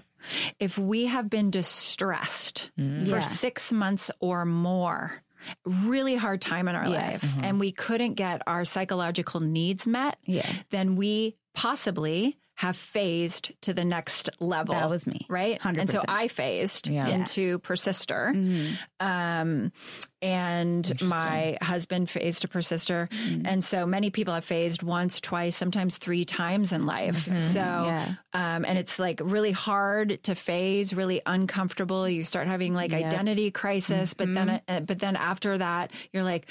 [0.59, 3.01] if we have been distressed mm.
[3.07, 3.19] for Yeah.
[3.21, 5.21] six months or more,
[5.65, 7.11] really hard time in our Yeah.
[7.11, 7.43] life, mm-hmm.
[7.43, 10.49] and we couldn't get our psychological needs met, Yeah.
[10.69, 14.73] then we possibly have phased to the next level.
[14.73, 15.25] That was me.
[15.27, 15.59] Right.
[15.59, 15.77] 100%.
[15.79, 17.07] And so I phased Yeah.
[17.07, 18.31] into persister.
[18.33, 18.73] Mm-hmm.
[19.05, 19.71] Um,
[20.21, 23.09] and my husband phased to persister.
[23.11, 23.45] Mm-hmm.
[23.45, 27.25] And so many people have phased once, twice, sometimes three times in life.
[27.25, 27.85] So, Mm-hmm.
[27.85, 28.15] Yeah.
[28.33, 32.07] um, and it's like really hard to phase, really uncomfortable.
[32.07, 36.47] You start having like identity crisis, but then, uh, but then after that, you're like,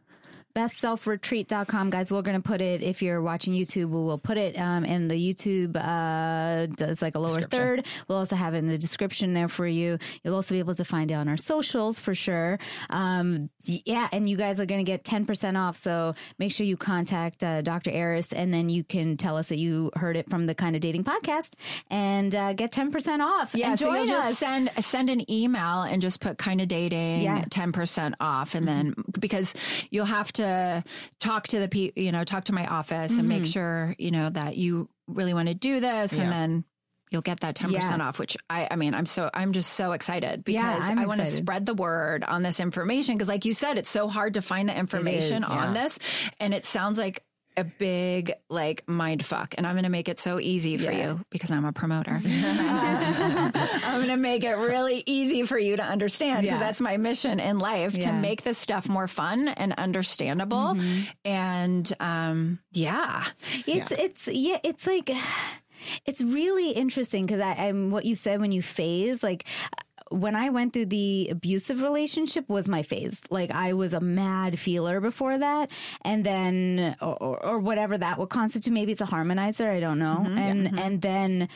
[0.57, 4.59] bestselfretreat.com guys we're going to put it if you're watching youtube we will put it
[4.59, 7.87] um, in the youtube uh, does like a lower third.
[8.09, 9.99] We'll also have it in the description there for you.
[10.23, 12.59] You'll also be able to find it on our socials for sure.
[12.91, 16.77] Um, yeah and you guys are going to get 10% off so make sure you
[16.77, 20.47] contact uh, dr Eris and then you can tell us that you heard it from
[20.47, 21.53] the kind of dating podcast
[21.91, 26.01] and uh, get 10% off Yeah, and so you'll just send send an email and
[26.01, 27.45] just put kind of dating Yeah.
[27.51, 29.55] ten percent off, and then because
[29.91, 30.46] you'll have to
[31.21, 34.31] talk to the people, you know, talk to my office and make sure you know
[34.31, 36.25] that you really want to do this, Yeah.
[36.25, 36.65] and then
[37.11, 38.09] you'll get that ten percent Yeah.
[38.09, 38.19] off.
[38.19, 41.27] Which I, I mean, I'm so I'm just so excited because I'm I want to
[41.27, 44.69] spread the word on this information because, like you said, it's so hard to find
[44.69, 45.83] the information on yeah.
[45.83, 45.99] this,
[46.41, 47.23] and it sounds like.
[47.59, 51.09] A big like mind fuck, and I'm going to make it so easy for Yeah.
[51.15, 52.21] you because I'm a promoter.
[52.27, 56.67] I'm going to make it really easy for you to understand because Yeah.
[56.67, 58.11] that's my mission in life to Yeah.
[58.11, 58.21] Mm-hmm.
[58.21, 60.77] make this stuff more fun and understandable.
[61.25, 63.25] And um, yeah,
[63.67, 65.11] It's it's yeah, it's like
[66.07, 69.47] it's really interesting because I, I'm what you said when you phase like
[70.11, 73.19] when I went through the abusive relationship was my phase.
[73.31, 75.71] Like I was a mad feeler before that,
[76.03, 78.73] and then or, or, whatever that would constitute.
[78.73, 79.69] Maybe it's a harmonizer.
[79.69, 80.19] I don't know.
[80.21, 80.39] Mm-hmm.
[80.39, 81.49] And and then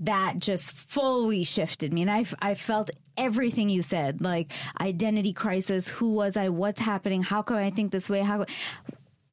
[0.00, 5.88] that just fully shifted me, and I I felt everything you said, like identity crisis.
[5.88, 6.50] Who was I?
[6.50, 7.22] What's happening?
[7.22, 8.20] How come I think this way?
[8.20, 8.44] How?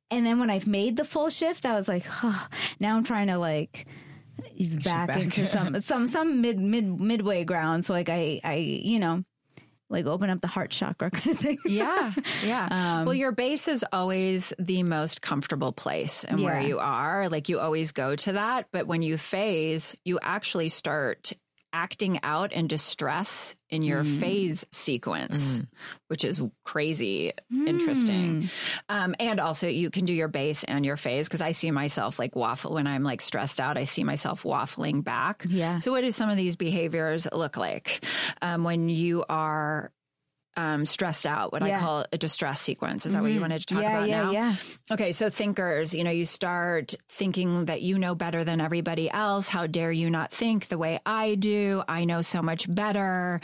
[0.10, 2.48] And then when I've made the full shift, I was like, huh,
[2.80, 3.88] now I'm trying to like
[4.56, 5.22] ease back, back.
[5.22, 7.86] into some some some mid mid midway ground.
[7.86, 9.24] So like I I you know
[9.92, 11.58] like open up the heart chakra kind of thing.
[11.66, 12.68] Yeah, yeah.
[12.72, 17.30] Um, well, your base is always the most comfortable place and where you are.
[17.30, 18.68] Like you always go to that.
[18.72, 21.34] But when you phase, you actually start
[21.74, 24.20] acting out in distress in your Mm.
[24.20, 25.62] phase sequence,
[26.08, 27.32] which is crazy
[27.66, 28.44] interesting.
[28.44, 28.50] Mm.
[28.90, 32.20] Um, and also, you can do your base and your phase because I see myself
[32.20, 33.78] like waffle when I'm like stressed out.
[33.78, 35.46] I see myself waffling back.
[35.48, 35.80] Yeah.
[35.80, 38.04] So, what do some of these behaviors look like
[38.42, 39.92] um, when you are
[40.58, 41.52] um, stressed out?
[41.52, 43.06] What I call a distress sequence.
[43.06, 44.32] Is that what you wanted to talk yeah, about yeah, now?
[44.32, 44.56] yeah.
[44.92, 49.48] Okay, so thinkers, you know, you start thinking that you know better than everybody else.
[49.48, 51.84] How dare you not think the way I do?
[51.88, 53.40] I know so much better.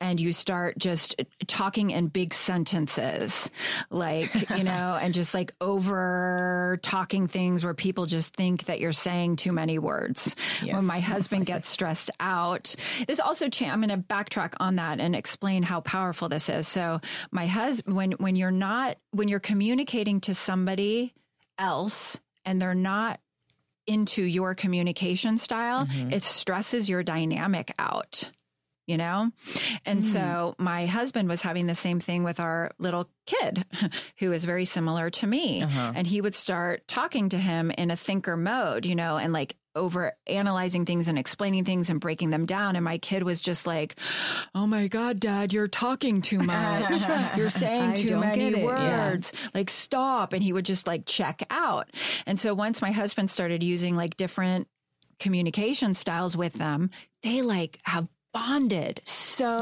[0.00, 3.50] And you start just talking in big sentences,
[3.90, 8.92] like, you know, and just like over talking things where people just think that you're
[8.92, 10.36] saying too many words.
[10.76, 12.74] When my husband gets stressed out,
[13.06, 16.68] this also, cha- I'm going to backtrack on that and explain how powerful this is.
[16.68, 21.12] So my husband, when, when you're not, when you're communicating to somebody
[21.58, 23.20] else and they're not
[23.88, 26.12] into your communication style, mm-hmm.
[26.12, 28.30] it stresses your dynamic out.
[28.88, 29.30] You know?
[29.84, 33.64] And so my husband was having the same thing with our little kid
[34.18, 35.62] who is very similar to me.
[35.62, 39.56] And he would start talking to him in a thinker mode, you know, and like
[39.76, 42.74] over analyzing things and explaining things and breaking them down.
[42.76, 43.94] And my kid was just like,
[44.54, 47.36] Oh my God, dad, you're talking too much.
[47.36, 48.58] You're saying too many it.
[48.58, 48.64] Yeah.
[48.64, 49.32] words.
[49.54, 50.32] Like, stop.
[50.32, 51.90] And he would just like check out.
[52.26, 54.66] And so once my husband started using like different
[55.20, 56.90] communication styles with them,
[57.22, 59.56] they like have bonded so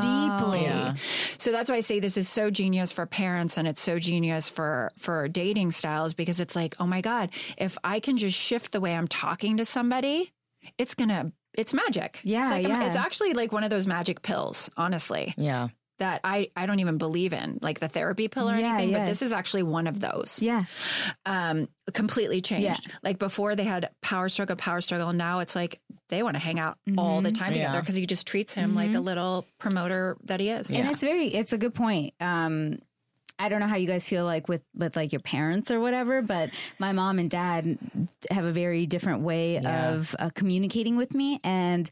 [0.00, 0.62] deeply.
[0.62, 0.94] Yeah.
[1.36, 4.48] So that's why I say this is so genius for parents and it's so genius
[4.48, 8.72] for for dating styles because it's like, oh my God, if I can just shift
[8.72, 10.32] the way I'm talking to somebody,
[10.78, 12.20] it's gonna it's magic.
[12.22, 12.86] Yeah, it's, like a- yeah.
[12.86, 15.68] it's actually like one of those magic pills, honestly, Yeah.
[15.98, 18.98] That I, I don't even believe in, like the therapy pill or Yeah, anything, yeah.
[19.00, 20.64] but this is actually one of those Yeah.
[21.26, 22.90] um, completely changed.
[23.02, 25.12] Like before, they had power struggle, power struggle.
[25.12, 27.80] Now it's like they want to hang out all the time together Yeah.
[27.80, 30.70] because he just treats him like a little promoter that he is.
[30.72, 32.14] And it's very it's a good point.
[32.20, 32.78] Um
[33.38, 36.22] I don't know how you guys feel like with with like your parents or whatever,
[36.22, 37.78] but my mom and dad
[38.30, 39.90] have a very different way Yeah.
[39.94, 41.88] of uh, communicating with me and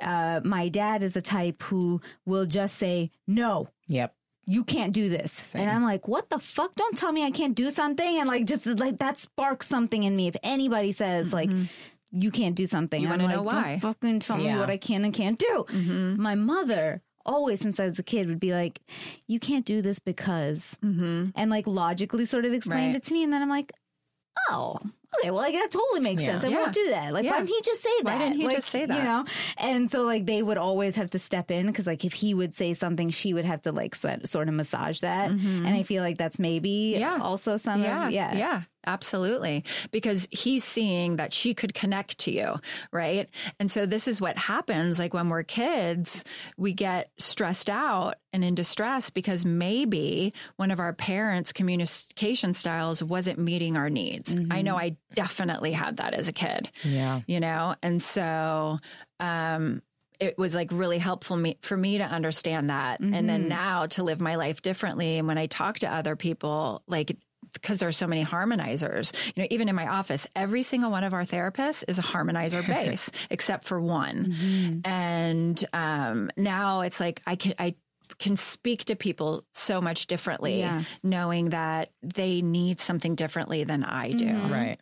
[0.00, 3.68] uh my dad is the type who will just say no.
[3.88, 4.14] Yep.
[4.46, 5.54] You can't do this.
[5.54, 6.74] And I'm like, what the fuck?
[6.74, 8.18] Don't tell me I can't do something.
[8.18, 10.26] And like, just like that sparks something in me.
[10.26, 11.50] If anybody says, like,
[12.10, 13.78] you can't do something, You I'm wanna like, know why.
[13.80, 15.66] Don't fucking tell me what I can and can't do.
[16.18, 18.80] My mother always since I was a kid would be like,
[19.26, 23.02] "You can't do this because," and like logically sort of explained Right.
[23.02, 23.72] it to me, and then I'm like,
[24.50, 24.76] "Oh,
[25.18, 26.32] okay, well, like that totally makes Yeah.
[26.32, 26.44] sense.
[26.44, 26.58] I Yeah.
[26.58, 27.12] won't do that.
[27.12, 27.32] Like, Yeah.
[27.32, 28.04] why didn't he just say that?
[28.04, 28.96] Why didn't he Like, just say that?
[28.96, 29.24] You know?"
[29.58, 32.54] And so like they would always have to step in because like if he would
[32.54, 36.16] say something, she would have to like sort of massage that, and I feel like
[36.18, 37.00] that's maybe Mm-hmm.
[37.00, 37.18] Yeah.
[37.20, 39.64] also some yeah, of yeah yeah, absolutely.
[39.90, 42.60] Because he's seeing that she could connect to you,
[42.92, 43.28] right?
[43.58, 44.98] And so this is what happens.
[44.98, 46.24] Like when we're kids,
[46.56, 53.02] we get stressed out and in distress because maybe one of our parents' communication styles
[53.02, 54.36] wasn't meeting our needs.
[54.50, 57.20] I know I definitely had that as a kid Yeah.
[57.26, 58.78] you know and so
[59.18, 59.82] um
[60.20, 64.02] it was like really helpful me, for me to understand that and then now to
[64.04, 67.16] live my life differently and when i talk to other people like
[67.52, 69.12] because there are so many harmonizers.
[69.34, 72.66] You know even in my office every single one of our therapists is a harmonizer
[72.74, 74.80] base except for one.
[74.84, 77.74] And um now it's like i can i
[78.18, 80.82] can speak to people so much differently Yeah.
[81.02, 84.26] knowing that they need something differently than i do.
[84.26, 84.78] Right.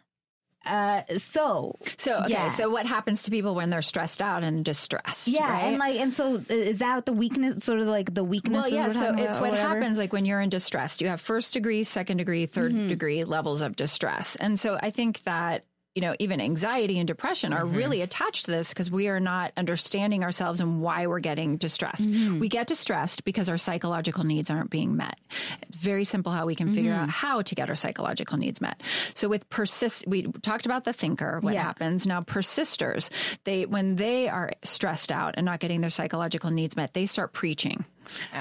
[0.68, 2.48] Uh, so so okay, Yeah.
[2.50, 5.28] so what happens to people when they're stressed out and distressed?
[5.28, 5.62] yeah, right?
[5.64, 7.64] and like and so is that the weakness?
[7.64, 8.62] Sort of like the weakness.
[8.64, 8.88] well, yeah.
[8.88, 9.58] So it's what happens.
[9.80, 11.00] happens like when you're in distress.
[11.00, 12.88] You have first degree, second degree, 3rd Mm-hmm.
[12.88, 15.64] degree levels of distress, and so I think that
[15.98, 17.74] you know, even anxiety and depression are mm-hmm.
[17.76, 22.08] really attached to this because we are not understanding ourselves and why we're getting distressed.
[22.08, 22.38] Mm-hmm.
[22.38, 25.18] We get distressed because our psychological needs aren't being met.
[25.60, 27.26] It's very simple how we can figure out mm-hmm.
[27.26, 28.80] how to get our psychological needs met.
[29.14, 31.64] So with persist, we talked about the thinker, what Yeah.
[31.64, 32.06] happens.
[32.06, 33.10] Now persisters,
[33.42, 37.32] they, when they are stressed out and not getting their psychological needs met, they start
[37.32, 37.84] preaching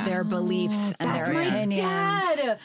[0.05, 1.77] their beliefs oh, and Oh, That's their my opinions.
[1.79, 2.59] dad.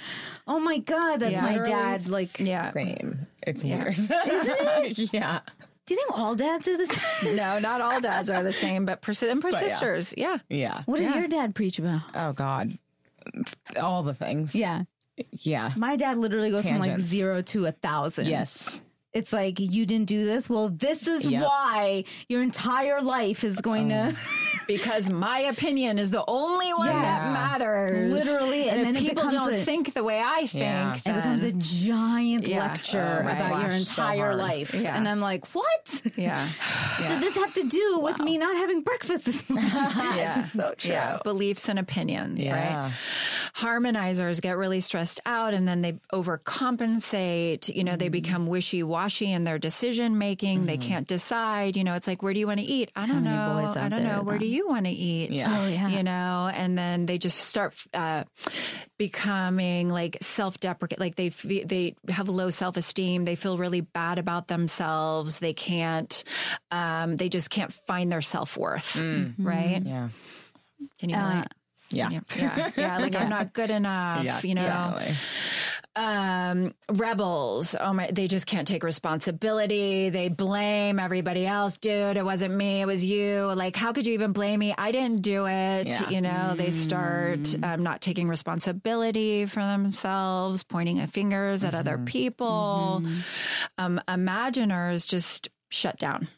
[0.46, 1.40] Oh my god, that's Yeah.
[1.42, 2.08] my dad.
[2.08, 2.70] Like, Yeah.
[2.72, 3.26] Same.
[3.46, 3.84] It's Yeah.
[3.84, 3.96] weird.
[5.12, 5.40] yeah.
[5.86, 7.36] do you think all dads are the same?
[7.36, 10.38] No, not all dads are the same, but persi- and persisters, yeah.
[10.48, 10.82] Yeah.
[10.86, 11.18] What does Yeah.
[11.18, 12.02] your dad preach about?
[12.14, 12.78] Oh God.
[13.80, 14.54] All the things.
[14.54, 14.82] Yeah,
[15.30, 15.72] Yeah.
[15.76, 18.26] my dad literally goes from like zero to a thousand.
[18.26, 18.80] Yes.
[19.12, 20.48] It's like you didn't do this.
[20.48, 21.42] Well, this is Yep.
[21.44, 24.16] why your entire life is going to
[24.76, 27.02] because my opinion is the only one Yeah.
[27.02, 28.12] that matters.
[28.12, 30.94] Literally, and and, then if people don't a- think the way I think, Yeah.
[30.96, 32.58] it becomes a giant Yeah.
[32.66, 33.36] lecture Oh, right.
[33.36, 34.74] about your Flash so entire life.
[34.74, 36.02] And I'm like, what?
[36.16, 36.48] yeah,
[37.08, 39.70] Did this have to do with me not having breakfast this morning?
[39.74, 40.90] yeah, so true.
[40.92, 42.92] yeah, beliefs and opinions, right?
[43.56, 47.74] Harmonizers get really stressed out, and then they overcompensate.
[47.74, 48.12] You know, they Mm-hmm.
[48.12, 50.66] become wishy washy in their decision making.
[50.66, 51.76] They can't decide.
[51.76, 52.90] You know, it's like, where do you want to eat?
[52.96, 53.72] I don't know.
[53.74, 54.22] I don't know.
[54.22, 54.40] Where that?
[54.44, 55.30] do you want to eat?
[55.30, 55.62] Yeah.
[55.62, 55.88] Oh, yeah.
[55.88, 58.24] You know, and then they just start uh,
[58.98, 61.00] becoming like self deprecate.
[61.00, 63.24] Like they fe- they have low self esteem.
[63.24, 65.38] They feel really bad about themselves.
[65.38, 66.22] They can't.
[66.70, 68.96] Um, they just can't find their self worth.
[69.38, 69.82] Right?
[69.84, 70.08] Yeah.
[70.98, 71.46] Can you Uh, relate?
[71.90, 72.08] Yeah.
[72.10, 72.98] Yeah, yeah, yeah.
[72.98, 74.24] Like I'm not good enough.
[74.24, 74.40] Yeah.
[74.42, 75.14] you know, Definitely.
[75.96, 77.74] Um, rebels.
[77.78, 80.10] Oh my, they just can't take responsibility.
[80.10, 81.76] They blame everybody else.
[81.78, 82.80] Dude, it wasn't me.
[82.80, 83.52] It was you.
[83.54, 84.74] Like, how could you even blame me?
[84.76, 85.88] I didn't do it.
[85.88, 86.08] Yeah.
[86.08, 93.04] You know, they start um, not taking responsibility for themselves, pointing fingers at other people.
[93.78, 96.28] Um, imaginers just shut down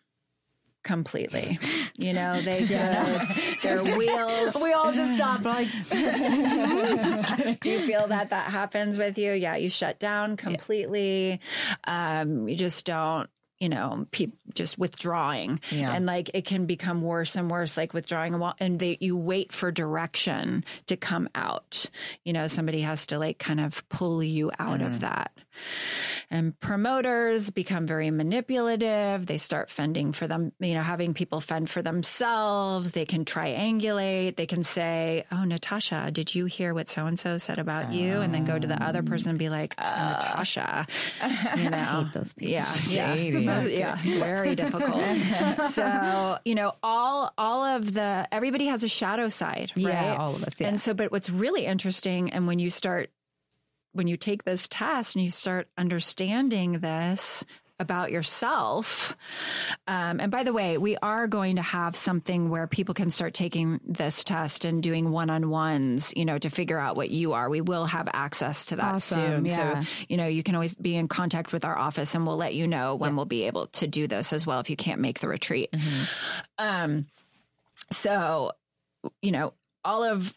[0.85, 1.59] completely.
[1.97, 4.57] You know, they just, their wheels.
[4.63, 5.69] we all just stop Like,
[7.61, 9.33] Do you feel that that happens with you?
[9.33, 11.41] Yeah, you shut down completely.
[11.85, 13.29] Um, you just don't.
[13.61, 15.93] You know, pe- just withdrawing, Yeah.
[15.95, 17.77] and like it can become worse and worse.
[17.77, 21.87] Like withdrawing, and they you wait for direction to come out.
[22.25, 25.31] You know, somebody has to like kind of pull you out of that.
[26.31, 29.27] And promoters become very manipulative.
[29.27, 32.93] They start fending for them, you know, having people fend for themselves.
[32.93, 34.37] They can triangulate.
[34.37, 38.21] They can say, Oh, Natasha, did you hear what so and so said about you?
[38.21, 40.87] And then go to the other person and be like, oh, oh Natasha,
[41.57, 42.53] you know, those people.
[42.53, 45.03] yeah, yeah, yeah, very difficult.
[45.71, 49.85] so, you know, all, all of the, everybody has a shadow side, right?
[49.85, 50.69] Yeah, all of us, yeah.
[50.69, 53.11] And so, but what's really interesting, and when you start
[53.95, 57.45] when you take this test and you start understanding this
[57.81, 59.17] about yourself.
[59.89, 63.35] Um, and by the way, we are going to have something where people can start
[63.35, 67.33] taking this test and doing one on ones, you know, to figure out what you
[67.33, 67.51] are.
[67.51, 69.47] We will have access to that Awesome, soon.
[69.47, 69.83] yeah.
[69.83, 72.55] So, you know, you can always be in contact with our office and we'll let
[72.55, 75.19] you know when we'll be able to do this as well if you can't make
[75.19, 75.75] the retreat.
[76.59, 77.07] Um,
[77.91, 78.53] so,
[79.21, 79.53] you know,
[79.85, 80.33] all of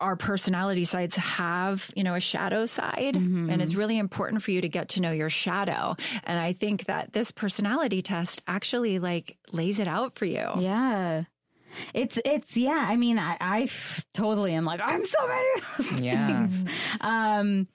[0.00, 3.16] our personality sides have, you know, a shadow side.
[3.16, 5.96] And it's really important for you to get to know your shadow.
[6.24, 10.48] And I think that this personality test actually like lays it out for you.
[10.58, 11.24] yeah.
[11.94, 12.86] It's, it's, yeah.
[12.88, 16.46] I mean, I, I f- totally am like, I'm so many of those Yeah.
[16.46, 16.70] things.
[17.00, 17.68] Um,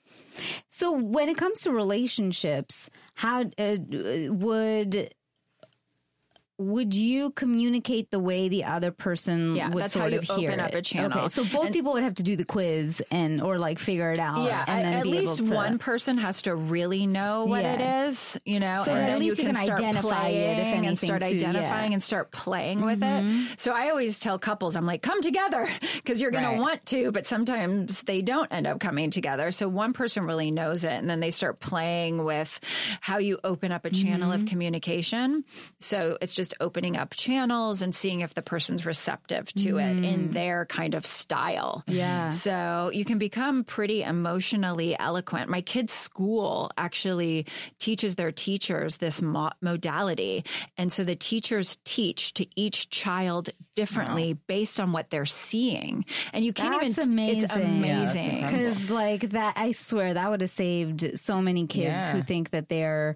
[0.69, 3.75] so when it comes to relationships, how uh,
[4.29, 5.13] would
[6.59, 10.23] would you communicate the way the other person Yeah, would that's sort how you of
[10.25, 11.17] hear open up a channel.
[11.19, 14.11] Okay, so both And- people would have to do the quiz and or like figure
[14.11, 14.43] it out.
[14.45, 17.73] Yeah, and then at, at least to, one person has to really know what Yeah.
[18.05, 20.35] it is, you know, So and then least you you can, can start identify it,
[20.59, 21.33] if playing and start too, yeah.
[21.33, 21.49] Mm-hmm.
[21.49, 23.59] identifying and start playing with it.
[23.59, 26.55] So I always tell couples, I'm like, come together because you're going Right.
[26.55, 29.51] to want to, but sometimes they don't end up coming together.
[29.51, 32.59] So one person really knows it, and then they start playing with
[33.01, 34.43] how you open up a channel Mm-hmm.
[34.43, 35.43] of communication.
[35.79, 40.31] So it's just opening up channels and seeing if the person's receptive to it in
[40.31, 41.83] their kind of style.
[41.87, 41.93] Mm.
[41.93, 42.29] Yeah.
[42.29, 45.49] So you can become pretty emotionally eloquent.
[45.49, 47.45] My kids' school actually
[47.79, 50.43] teaches their teachers this mo- modality.
[50.77, 56.05] And so the teachers teach to each child differently based on what they're seeing.
[56.33, 57.43] And you can't That's even, amazing.
[57.43, 58.41] it's amazing.
[58.41, 62.11] Because like that, I swear that would have saved so many kids Yeah.
[62.11, 63.15] who think that they're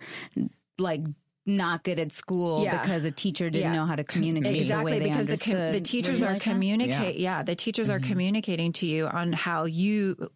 [0.77, 1.01] like
[1.47, 2.81] not good at school Yeah.
[2.81, 3.79] because a teacher didn't Yeah.
[3.79, 7.17] know how to communicate the exactly they because the com- the teachers are like communicate
[7.17, 7.41] yeah.
[7.43, 10.29] the teachers are communicating to you on how you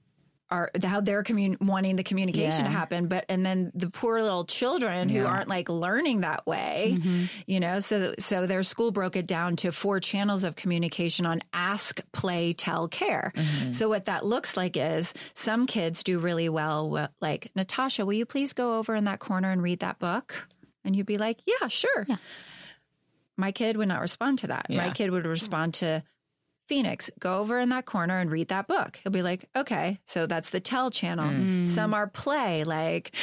[0.49, 4.43] are how they're commun- wanting the communication to happen but and then the poor little
[4.43, 5.25] children who Yeah.
[5.25, 7.23] aren't like learning that way Mm-hmm.
[7.47, 11.39] you know so so their school broke it down to four channels of communication on
[11.53, 13.71] ask play tell care Mm-hmm.
[13.71, 18.25] so what that looks like is some kids do really well like natasha will you
[18.25, 20.47] please go over in that corner and read that book
[20.83, 22.17] and you'd be like yeah sure Yeah.
[23.37, 26.03] my kid would not respond to that my kid would respond to
[26.67, 28.97] Phoenix, go over in that corner and read that book.
[29.03, 31.25] He'll be like, okay, so that's the tell channel.
[31.27, 31.67] Mm.
[31.67, 33.13] Some are play, like,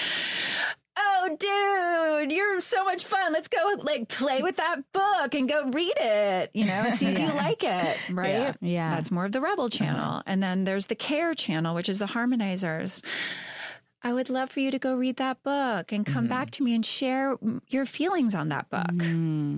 [0.99, 3.33] oh, dude, you're so much fun.
[3.33, 7.07] Let's go, like, play with that book and go read it, you know, and see
[7.07, 8.29] if you like it, right?
[8.31, 8.53] Yeah.
[8.61, 8.91] Yeah.
[8.91, 10.23] That's more of the rebel channel.
[10.27, 13.03] And then there's the care channel, which is the harmonizers.
[14.09, 16.75] I would love for you to go read that book and come back to me
[16.75, 18.91] and share mm, your feelings on that book.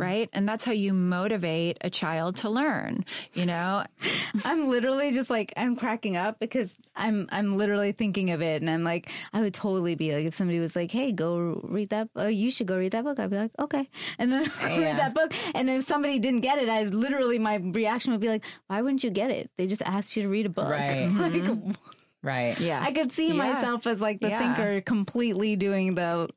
[0.01, 0.29] Right.
[0.33, 3.85] And that's how you motivate a child to learn, you know?
[4.45, 8.69] I'm literally just like I'm cracking up because I'm I'm literally thinking of it and
[8.69, 12.09] I'm like I would totally be like if somebody was like hey go read that
[12.17, 13.89] or you should go read that book I'd be like okay
[14.19, 14.79] and then I Yeah.
[14.87, 18.21] read that book and then if somebody didn't get it I literally my reaction would
[18.21, 20.69] be like why wouldn't you get it they just asked you to read a book
[20.69, 21.09] Right.
[21.19, 21.49] like
[22.23, 22.59] Right.
[22.61, 22.83] Yeah.
[22.85, 23.35] I could see Yeah.
[23.35, 24.39] myself as like the Yeah.
[24.55, 26.29] thinker completely doing the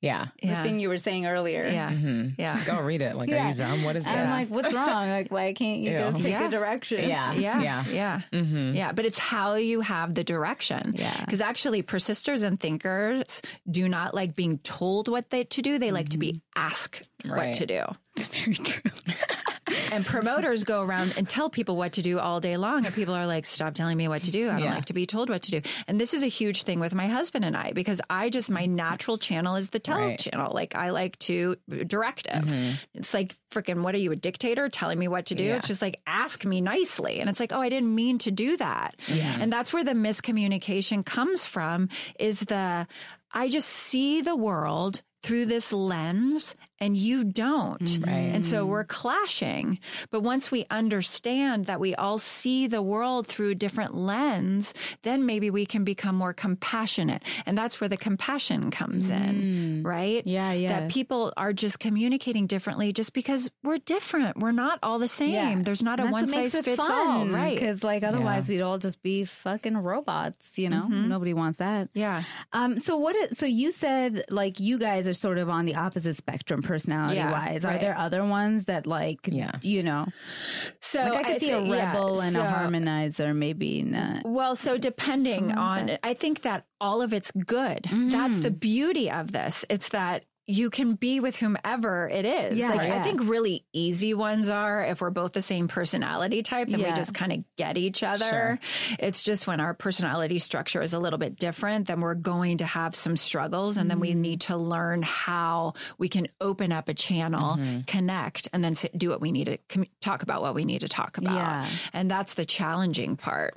[0.00, 0.26] Yeah.
[0.40, 0.62] the Yeah.
[0.62, 1.90] thing you were saying earlier Yeah.
[1.90, 2.28] Mm-hmm.
[2.40, 2.48] Yeah.
[2.48, 3.16] Just go read it.
[3.16, 3.82] Like, are you dumb?
[3.84, 4.12] What is this?
[4.12, 5.98] I'm like what's wrong like why can't you Ew.
[5.98, 6.46] just take Yeah.
[6.46, 7.32] a direction yeah.
[7.32, 7.62] Yeah.
[7.62, 7.84] Yeah.
[7.88, 8.20] Yeah.
[8.32, 8.74] Mm-hmm.
[8.74, 8.92] Yeah.
[8.92, 10.94] But it's how you have the direction.
[10.98, 11.14] Yeah.
[11.24, 13.40] Because actually, persisters and thinkers
[13.70, 15.78] do not like being told what they to do.
[15.78, 16.38] They like to be mm-hmm.
[16.64, 17.82] asked what to do.
[18.16, 18.90] it's very true
[19.92, 22.86] And promoters go around and tell people what to do all day long.
[22.86, 24.48] And people are like, stop telling me what to do.
[24.48, 24.74] I don't Yeah.
[24.74, 25.60] like to be told what to do.
[25.86, 28.66] And this is a huge thing with my husband and I because I just, my
[28.66, 30.18] natural channel is the tell Right.
[30.18, 30.52] channel.
[30.54, 32.44] Like I like to directive.
[32.44, 32.74] Mm-hmm.
[32.94, 35.44] It's like freaking, what are you, a dictator telling me what to do?
[35.44, 35.56] Yeah.
[35.56, 37.20] It's just like, ask me nicely.
[37.20, 38.94] And it's like, oh, I didn't mean to do that.
[39.08, 42.86] And that's where the miscommunication comes from is the,
[43.32, 47.98] I just see the world through this lens and you don't.
[48.06, 48.32] Right.
[48.34, 49.78] And so we're clashing.
[50.10, 55.26] But once we understand that we all see the world through a different lens, then
[55.26, 57.22] maybe we can become more compassionate.
[57.46, 59.86] And that's where the compassion comes in, mm.
[59.86, 60.26] right?
[60.26, 60.80] Yeah, yeah.
[60.80, 64.38] That people are just communicating differently just because we're different.
[64.38, 65.62] We're not all the same.
[65.62, 67.54] There's not a one size fits fun, all, right?
[67.54, 70.52] Because like otherwise we'd all just be fucking robots.
[70.56, 71.08] You know, mm-hmm.
[71.08, 71.88] nobody wants that.
[71.94, 72.22] Yeah.
[72.52, 72.78] Um.
[72.78, 73.16] So what?
[73.16, 77.18] Is, so you said like you guys are sort of on the opposite spectrum, personality
[77.20, 77.64] wise.
[77.64, 79.52] Are there other ones that like, Yeah.
[79.62, 80.06] you know,
[80.80, 84.22] So like I could see a thi- yeah, rebel and so- a harmonizer, maybe not.
[84.24, 87.86] Well, so depending on, I think that all of it's good.
[87.90, 88.42] That's Mm.
[88.42, 89.64] the beauty of this.
[89.68, 92.58] It's that you can be with whomever it is.
[92.58, 96.68] Yeah, like I think really easy ones are if we're both the same personality type,
[96.68, 96.88] then Yeah.
[96.88, 98.24] we just kind of get each other.
[98.24, 98.58] Sure.
[98.98, 102.64] It's just when our personality structure is a little bit different, then we're going to
[102.64, 104.16] have some struggles and then we Mm.
[104.16, 107.80] need to learn how we can open up a channel, Mm-hmm.
[107.82, 110.88] connect, and then do what we need to com- talk about what we need to
[110.88, 111.34] talk about.
[111.34, 111.68] Yeah.
[111.92, 113.54] And that's the challenging part.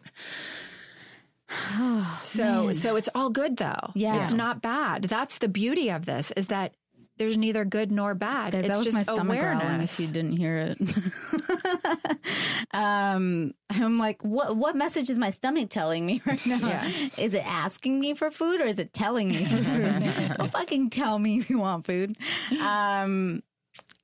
[1.50, 3.92] Oh, So so it's all good though.
[3.94, 4.20] Yeah.
[4.20, 5.04] It's not bad.
[5.04, 6.74] That's the beauty of this is that
[7.22, 8.54] there's neither good nor bad.
[8.54, 10.00] Guys, it's that was just my stomach awareness.
[10.00, 12.18] If you didn't hear it,
[12.72, 14.58] um, I'm like, what?
[14.58, 16.56] What message is my stomach telling me right now?
[16.58, 20.34] Is it asking me for food or is it telling me for food?
[20.38, 22.18] Don't fucking tell me if you want food.
[22.60, 23.44] Um,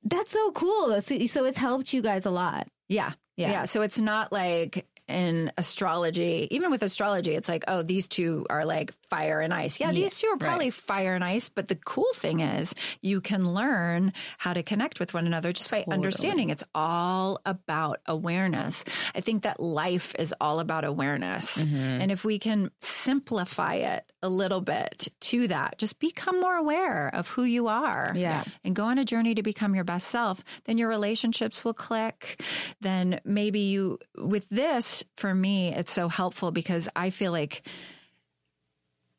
[0.04, 1.00] that's so cool.
[1.00, 2.68] So, so it's helped you guys a lot.
[2.86, 3.14] Yeah.
[3.36, 3.50] Yeah.
[3.50, 3.64] yeah.
[3.64, 8.64] So it's not like in astrology, even with astrology, it's like, oh, these two are
[8.64, 9.80] like fire and ice.
[9.80, 11.48] Yeah, these two are probably fire and ice.
[11.48, 15.70] But the cool thing is you can learn how to connect with one another just
[15.70, 18.84] by understanding it's all about awareness.
[19.14, 21.56] I think that life is all about awareness.
[21.64, 21.76] Mm-hmm.
[22.02, 27.08] And if we can simplify it a little bit to that, just become more aware
[27.14, 28.44] of who you are Yeah.
[28.64, 32.42] and go on a journey to become your best self, then your relationships will click.
[32.80, 37.66] Then maybe you, with this, for me, it's so helpful because I feel like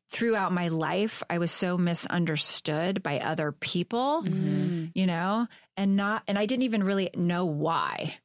[0.09, 4.85] throughout my life, I was so misunderstood by other people, mm-hmm.
[4.93, 5.47] you know,
[5.77, 8.15] and not, and I didn't even really know why.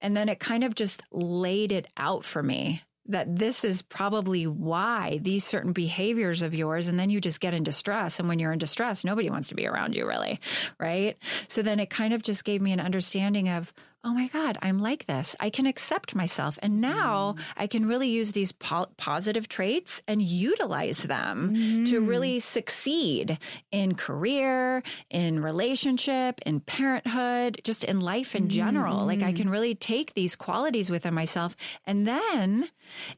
[0.00, 4.46] And then it kind of just laid it out for me that this is probably
[4.46, 8.18] why these certain behaviors of yours and then you just get in distress.
[8.18, 10.40] And when you're in distress nobody wants to be around you really
[10.78, 11.18] right?
[11.48, 13.74] So then it kind of just gave me an understanding of
[14.04, 15.34] oh my God, I'm like this.
[15.40, 16.58] I can accept myself.
[16.62, 17.42] And now mm.
[17.56, 21.54] I can really use these po- positive traits and utilize them
[21.86, 22.08] to mm.
[22.08, 23.38] really succeed
[23.72, 29.06] in career, in relationship, in parenthood, just in life in general.
[29.06, 29.36] Like I mm.
[29.36, 32.68] can really take these qualities within myself and then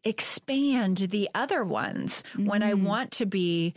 [0.04, 2.84] expand the other ones when I mm-hmm.
[2.84, 3.74] want to be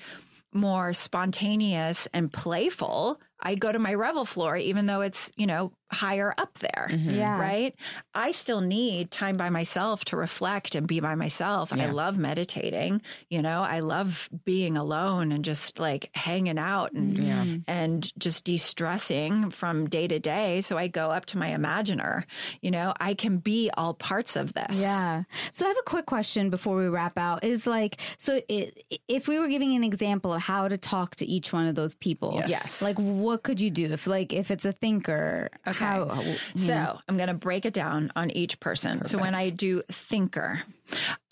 [0.54, 3.20] more spontaneous and playful.
[3.40, 6.90] I go to my rebel floor, even though it's, you know, higher up there.
[6.92, 7.10] Mm-hmm.
[7.12, 7.40] Yeah.
[7.40, 7.76] Right.
[8.14, 11.74] I still need time by myself to reflect and be by myself.
[11.74, 13.02] I love meditating.
[13.30, 17.26] You know, I love being alone and just like hanging out and, mm-hmm.
[17.26, 17.46] Yeah.
[17.68, 20.62] and just de stressing from day to day.
[20.62, 22.26] So I go up to my imaginer.
[22.62, 24.80] You know, I can be all parts of this.
[24.80, 25.24] Yeah.
[25.52, 27.44] So I have a quick question before we wrap out.
[27.44, 31.26] Is like, so it, if we were giving an example of how to talk to
[31.26, 32.50] each one of those people, Yes.
[32.50, 32.82] Yes.
[32.82, 35.50] like what could you do if, like, if it's a thinker?
[35.68, 35.79] Okay.
[35.80, 37.00] How, you So?
[37.08, 39.06] I'm going to break it down on each person.
[39.06, 40.64] So when I do thinker,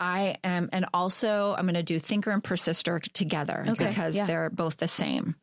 [0.00, 4.26] I am, and also I'm going to do thinker and persister together Okay, because yeah.
[4.26, 5.34] they're both the same.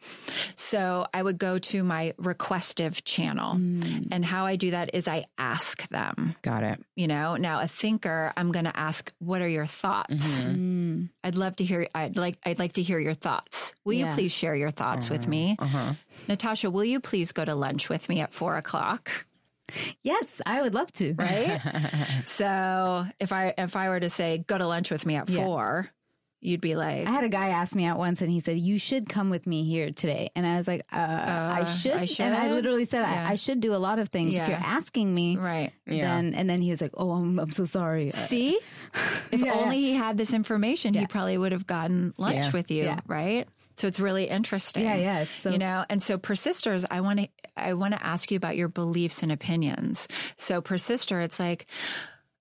[0.55, 3.55] So I would go to my requestive channel.
[3.55, 4.07] Mm.
[4.11, 6.79] And how I do that is I ask them, Got it.
[6.95, 10.43] you know, now a thinker, I'm going to ask, what are your thoughts?
[10.43, 11.09] Mm.
[11.23, 13.73] I'd love to hear, I'd like, I'd like to hear your thoughts.
[13.83, 14.09] Will Yeah.
[14.09, 15.55] you please share your thoughts with me?
[15.59, 15.93] Uh-huh.
[16.27, 19.11] Natasha, will you please go to lunch with me at four o'clock?
[20.03, 21.13] Yes, I would love to.
[21.15, 21.59] right?
[22.25, 25.43] so if I if I were to say go to lunch with me at Yeah.
[25.43, 25.89] four,
[26.41, 28.77] you'd be like, I had a guy ask me out once and he said, You
[28.77, 30.29] should come with me here today.
[30.35, 31.93] And I was like, uh, I Uh, should.
[31.93, 33.25] I And I literally said, Yeah.
[33.27, 34.35] I, I should do a lot of things.
[34.35, 35.71] If you're asking me, right.
[35.87, 36.15] Yeah.
[36.15, 38.09] then, and then he was like, Oh, I'm, I'm so sorry.
[38.09, 38.59] Uh, See,
[39.31, 42.51] if Yeah, only he had this information, he probably would have gotten lunch Yeah.
[42.51, 42.99] with you, Yeah.
[43.07, 43.47] right?
[43.77, 44.83] So it's really interesting.
[44.85, 48.05] Yeah, yeah, it's so- you know, and so persisters, I want to, I want to
[48.05, 50.07] ask you about your beliefs and opinions.
[50.37, 51.67] So persister, it's like,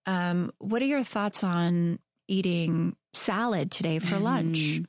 [0.06, 4.80] um, what are your thoughts on eating salad today for lunch?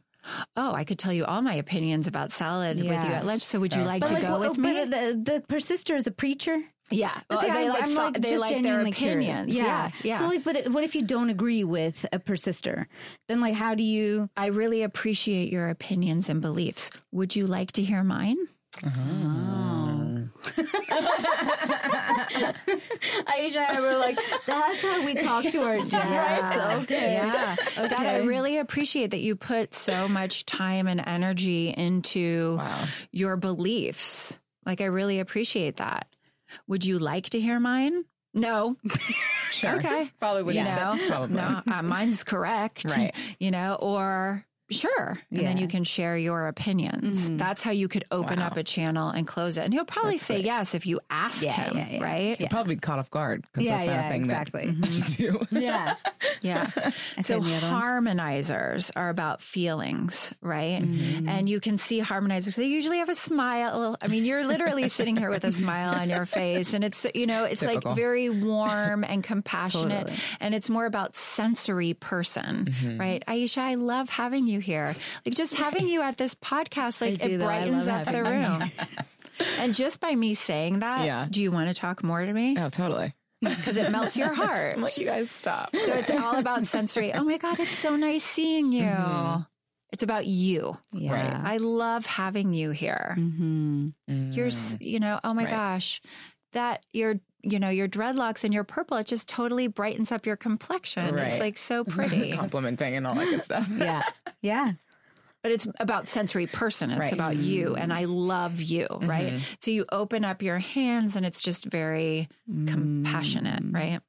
[0.57, 3.43] Oh, I could tell you all my opinions about salad with you at lunch.
[3.43, 4.73] So would you like But to like, go well, with me?
[4.73, 6.63] but the, the persister is a preacher.
[6.91, 8.95] Yeah, well, Okay, they I'm- like I'm, thought- they just like their curious.
[8.97, 9.55] opinions.
[9.55, 10.17] Yeah, yeah.
[10.19, 12.87] So like, but uh, what if you don't agree with a persister?
[13.27, 14.29] Then like, how do you?
[14.37, 16.91] I really appreciate your opinions and beliefs.
[17.11, 18.37] Would you like to hear mine?
[18.83, 20.27] Oh.
[22.35, 26.83] Aisha and I were like, that's how we talk to our dads.
[26.83, 27.13] Okay.
[27.13, 27.55] Yeah.
[27.75, 32.83] Dad, I really appreciate that you put so much time and energy into Wow.
[33.11, 34.39] your beliefs.
[34.65, 36.07] Like, I really appreciate that.
[36.67, 38.05] Would you like to hear mine?
[38.33, 38.77] No.
[39.51, 39.77] Sure.
[39.77, 40.05] Okay.
[40.19, 40.75] Probably what you you said.
[40.75, 41.35] know, Probably.
[41.37, 42.83] no, uh, mine's correct.
[42.91, 43.15] Right.
[43.39, 45.09] You know, or sure.
[45.09, 45.49] And then Yeah.
[45.51, 45.57] Mm-hmm.
[45.59, 47.29] you can share your opinions.
[47.31, 48.47] That's how you could open Wow.
[48.47, 49.63] up a channel and close it.
[49.63, 52.39] And he'll probably say yes if you ask Yeah, him, yeah, right?
[52.39, 52.47] Yeah.
[52.49, 54.71] Probably be caught off guard because Yeah, that's not a thing exactly.
[54.71, 55.47] that we do.
[55.51, 55.95] Yeah.
[56.41, 56.67] Yeah.
[57.21, 57.83] so and the other ones?
[57.83, 60.81] harmonizers are about feelings, right?
[60.81, 61.27] Mm-hmm.
[61.29, 62.55] And you can see harmonizers.
[62.55, 63.97] They usually have a smile.
[64.01, 67.25] I mean, you're literally sitting here with a smile on your face and it's, you
[67.25, 67.91] know, it's Typical.
[67.91, 70.17] like very warm and compassionate Totally.
[70.39, 72.99] and it's more about sensory person, Mm-hmm.
[72.99, 73.23] right?
[73.27, 74.95] Aisha, I love having you here.
[75.25, 78.71] Like just having you at this podcast, like it brightens up the room.
[79.59, 81.27] and just by me saying that, Yeah.
[81.29, 82.55] do you want to talk more to me?
[82.57, 83.13] Oh, totally.
[83.41, 84.79] Because it melts your heart.
[84.79, 85.75] Let you guys stop.
[85.75, 87.13] So it's all about sensory.
[87.13, 88.89] Oh my God, it's so nice seeing you.
[89.91, 90.77] It's about you.
[90.93, 91.11] Yeah.
[91.13, 91.33] Right.
[91.53, 93.15] I love having you here.
[93.19, 94.31] Mm-hmm.
[94.31, 94.49] You're,
[94.79, 95.51] you know, oh my Right.
[95.51, 96.01] gosh,
[96.53, 100.35] that your, you know, your dreadlocks and your purple, it just totally brightens up your
[100.35, 101.17] complexion.
[101.17, 102.31] It's like so pretty.
[102.33, 103.67] complimenting and all that good stuff.
[103.77, 104.03] Yeah.
[104.41, 104.71] Yeah.
[105.43, 106.89] but it's about sensory person.
[106.89, 107.13] It's Right.
[107.13, 107.75] about you.
[107.75, 108.87] And I love you.
[108.89, 109.33] Right.
[109.33, 109.53] Mm-hmm.
[109.59, 112.67] So you open up your hands and it's just very mm.
[112.67, 113.63] compassionate.
[113.69, 113.99] Right.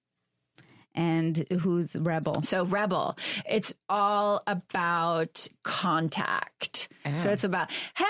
[0.96, 2.42] And who's rebel?
[2.42, 3.18] So rebel,
[3.48, 6.88] it's all about contact.
[7.18, 7.32] So Oh.
[7.32, 8.04] it's about, hey,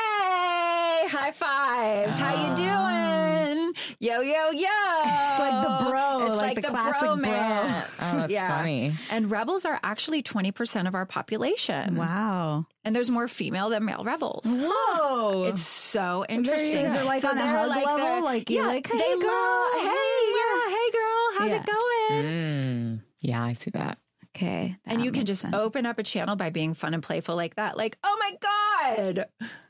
[1.08, 3.72] high fives, how you doing?
[3.98, 4.68] Yo, yo, yo.
[5.02, 7.16] It's like the bro, It's like like, the the, classic bro.
[7.16, 7.86] bromance.
[8.00, 8.94] Oh, that's funny.
[9.10, 11.96] And rebels are actually 20% of our population.
[11.96, 12.66] Wow.
[12.84, 14.44] And there's more female than male rebels.
[14.46, 15.44] Whoa.
[15.48, 16.86] It's so interesting.
[16.86, 17.96] Is it like on a hug level?
[17.96, 21.60] they're- Like, yeah, like, hey, they girl, love, hey, hey, yeah, hey girl, how's Yeah.
[21.60, 21.95] it going?
[22.10, 23.00] Mm.
[23.20, 23.98] Yeah, I see that.
[24.36, 24.76] okay.
[24.84, 25.54] and you can just sense.
[25.56, 29.26] open up a channel by being fun and playful like that like oh my god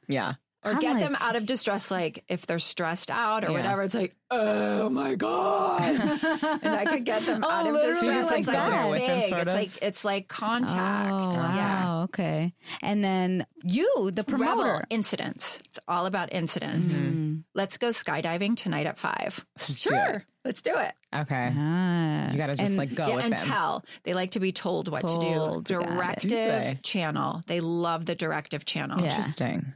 [0.08, 0.34] Yeah.
[0.64, 3.58] or I'm get like- them out of distress like if they're stressed out or Yeah.
[3.58, 5.82] whatever it's like oh my god
[6.62, 8.90] and i could get them Oh, out of distress like it's like that.
[8.90, 11.54] With them, big sort it's like it's like contact Oh, wow.
[11.54, 12.52] yeah Okay.
[12.82, 14.62] And then you, the promoter.
[14.74, 15.58] Rebel incidents.
[15.68, 16.94] It's all about incidents.
[16.94, 17.42] Mm.
[17.52, 19.44] Let's go skydiving tonight at five.
[19.58, 20.24] Let's do sure.
[20.46, 20.92] Let's do it.
[21.14, 21.52] Okay.
[21.56, 22.30] Ah.
[22.30, 23.48] You got to just And- like go yeah, with and them.
[23.48, 23.84] tell.
[24.04, 25.58] They like to be told what Told, to do.
[25.58, 25.64] it.
[25.64, 26.78] Directive Do they?
[26.84, 27.42] channel.
[27.48, 29.00] They love the directive channel.
[29.00, 29.06] Yeah.
[29.06, 29.72] Interesting.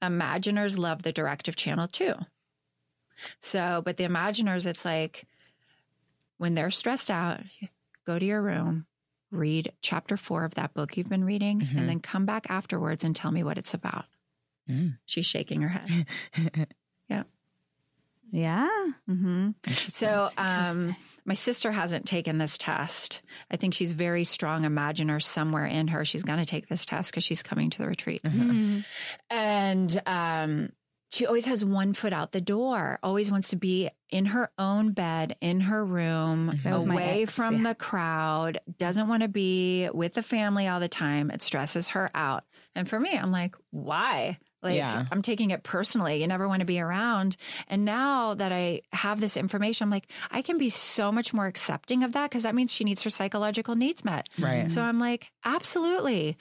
[0.00, 2.14] Imaginers love the directive channel too.
[3.40, 5.24] So, but the imaginers, it's like
[6.38, 7.40] when they're stressed out,
[8.06, 8.86] go to your room,
[9.32, 11.76] read chapter four of that book you've been reading, Mhm.
[11.78, 14.04] and then come back afterwards and tell me what it's about.
[14.68, 14.98] Mm.
[15.04, 16.06] She's shaking her head.
[17.08, 17.24] Yeah.
[19.06, 19.50] Hmm
[19.88, 23.22] So, um, my sister hasn't taken this test.
[23.50, 26.04] I think she's very strong imaginer somewhere in her.
[26.04, 28.22] She's going to take this test because she's coming to the retreat.
[28.22, 28.84] Mhm.
[29.30, 30.72] And um,
[31.12, 34.92] she always has one foot out the door, always wants to be in her own
[34.92, 37.68] bed, in her room, was away ex, from yeah.
[37.68, 41.30] the crowd, doesn't want to be with the family all the time.
[41.30, 42.44] It stresses her out.
[42.74, 44.38] And for me, I'm like, why?
[44.62, 45.06] Like, Yeah.
[45.10, 46.20] I'm taking it personally.
[46.20, 47.36] You never want to be around.
[47.68, 51.46] And now that I have this information, I'm like, I can be so much more
[51.46, 54.28] accepting of that because that means she needs her psychological needs met.
[54.38, 54.70] Right.
[54.70, 56.36] So I'm like, absolutely.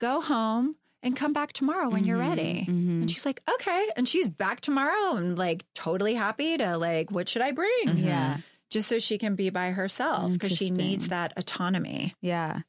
[0.00, 2.64] Go home and come back tomorrow when you're ready.
[2.68, 3.02] Mhm.
[3.02, 3.88] And she's like, okay.
[3.96, 7.86] And she's back tomorrow and like totally happy to like, what should I bring?
[7.88, 8.04] Mhm.
[8.04, 8.36] Yeah.
[8.70, 12.14] Just so she can be by herself because she needs that autonomy.
[12.20, 12.60] Yeah.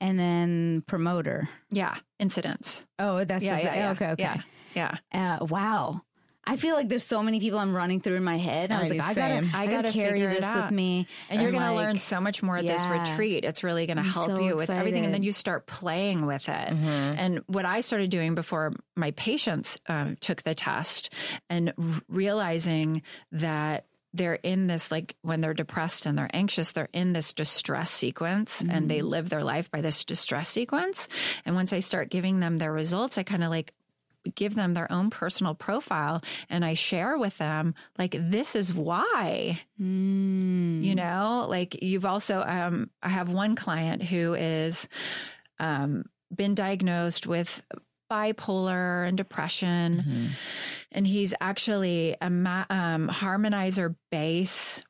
[0.00, 1.48] And then promoter.
[1.70, 1.96] Yeah.
[2.18, 2.86] Incidents.
[2.98, 3.90] Oh, that's yeah, yeah, yeah.
[3.92, 4.10] okay.
[4.12, 4.22] Okay.
[4.74, 4.96] Yeah.
[5.12, 5.38] Yeah.
[5.40, 6.02] Uh, wow.
[6.46, 8.70] I feel like there's so many people I'm running through in my head.
[8.70, 9.48] I was like, I gotta.
[9.54, 11.06] I gotta carry this with me.
[11.30, 13.44] And you're going to like- learn so much more at this retreat.
[13.46, 15.06] It's really going to I'm help so you with everything.
[15.06, 16.70] And then you start playing with it.
[16.70, 21.10] And what I started doing before my patients um, took the test
[21.48, 23.00] and r- realizing
[23.32, 27.90] that they're in this, like when they're depressed and they're anxious, they're in this distress
[27.90, 31.08] sequence and they live their life by this distress sequence.
[31.44, 33.74] And once I start giving them their results, I kind of like,
[34.34, 39.60] give them their own personal profile and I share with them like this is why
[39.78, 40.82] Mm.
[40.82, 44.88] you know like you've also um i have one client who is
[45.60, 46.04] um
[46.34, 47.62] been diagnosed with
[48.10, 50.28] bipolar and depression Mhm.
[50.92, 54.82] and he's actually a ma- um, harmonizer base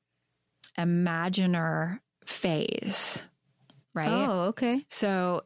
[0.76, 3.22] imaginer phase
[3.94, 4.84] right Oh, okay.
[4.88, 5.42] so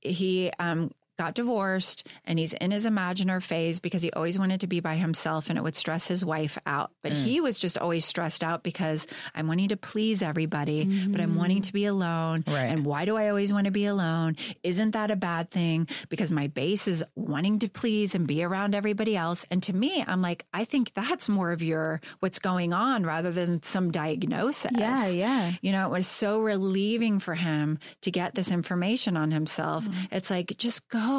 [0.00, 0.90] he um,
[1.22, 4.96] got divorced and he's in his imaginer phase because he always wanted to be by
[4.96, 6.90] himself and it would stress his wife out.
[7.02, 11.36] But he was just always stressed out because I'm wanting to please everybody, but I'm
[11.36, 12.42] wanting to be alone.
[12.46, 12.64] Right.
[12.64, 14.36] And why do I always want to be alone?
[14.64, 15.86] Isn't that a bad thing?
[16.08, 19.46] Because my base is wanting to please and be around everybody else.
[19.50, 23.30] And to me, I'm like, I think that's more of your what's going on rather
[23.30, 24.72] than some diagnosis.
[24.74, 25.52] Yeah, yeah.
[25.60, 29.84] You know, it was so relieving for him to get this information on himself.
[29.84, 30.16] Mm-hmm.
[30.16, 31.11] It's like, just go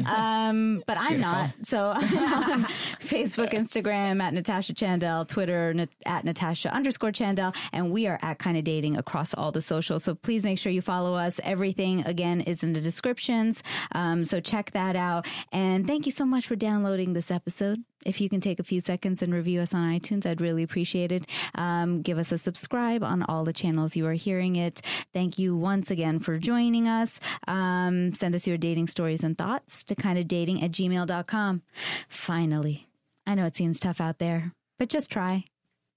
[0.05, 1.31] Um, but I'm beautiful.
[1.31, 1.49] not.
[1.63, 2.03] So I'm
[2.63, 2.63] on
[2.99, 8.39] Facebook, Instagram at Natasha Chandel, Twitter na- at Natasha underscore Chandel, and we are at
[8.39, 10.03] kind of dating across all the socials.
[10.03, 11.39] So please make sure you follow us.
[11.43, 13.63] Everything again is in the descriptions.
[13.93, 15.25] Um, so check that out.
[15.51, 17.83] And thank you so much for downloading this episode.
[18.05, 21.11] If you can take a few seconds and review us on iTunes, I'd really appreciate
[21.11, 21.26] it.
[21.55, 24.81] Um, give us a subscribe on all the channels you are hearing it.
[25.13, 27.19] Thank you once again for joining us.
[27.47, 31.61] Um, send us your dating stories and thoughts to kind of dating at gmail.com.
[32.07, 32.87] Finally,
[33.25, 35.45] I know it seems tough out there, but just try.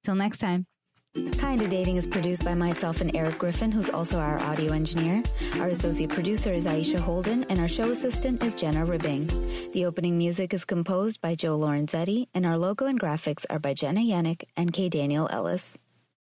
[0.04, 0.66] Till next time.
[1.14, 5.22] Kinda Dating is produced by myself and Eric Griffin, who's also our audio engineer.
[5.58, 9.26] Our associate producer is Aisha Holden, and our show assistant is Jenna Ribbing.
[9.72, 13.74] The opening music is composed by Joe Lorenzetti, and our logo and graphics are by
[13.74, 14.88] Jenna Yannick and K.
[14.88, 15.76] Daniel Ellis.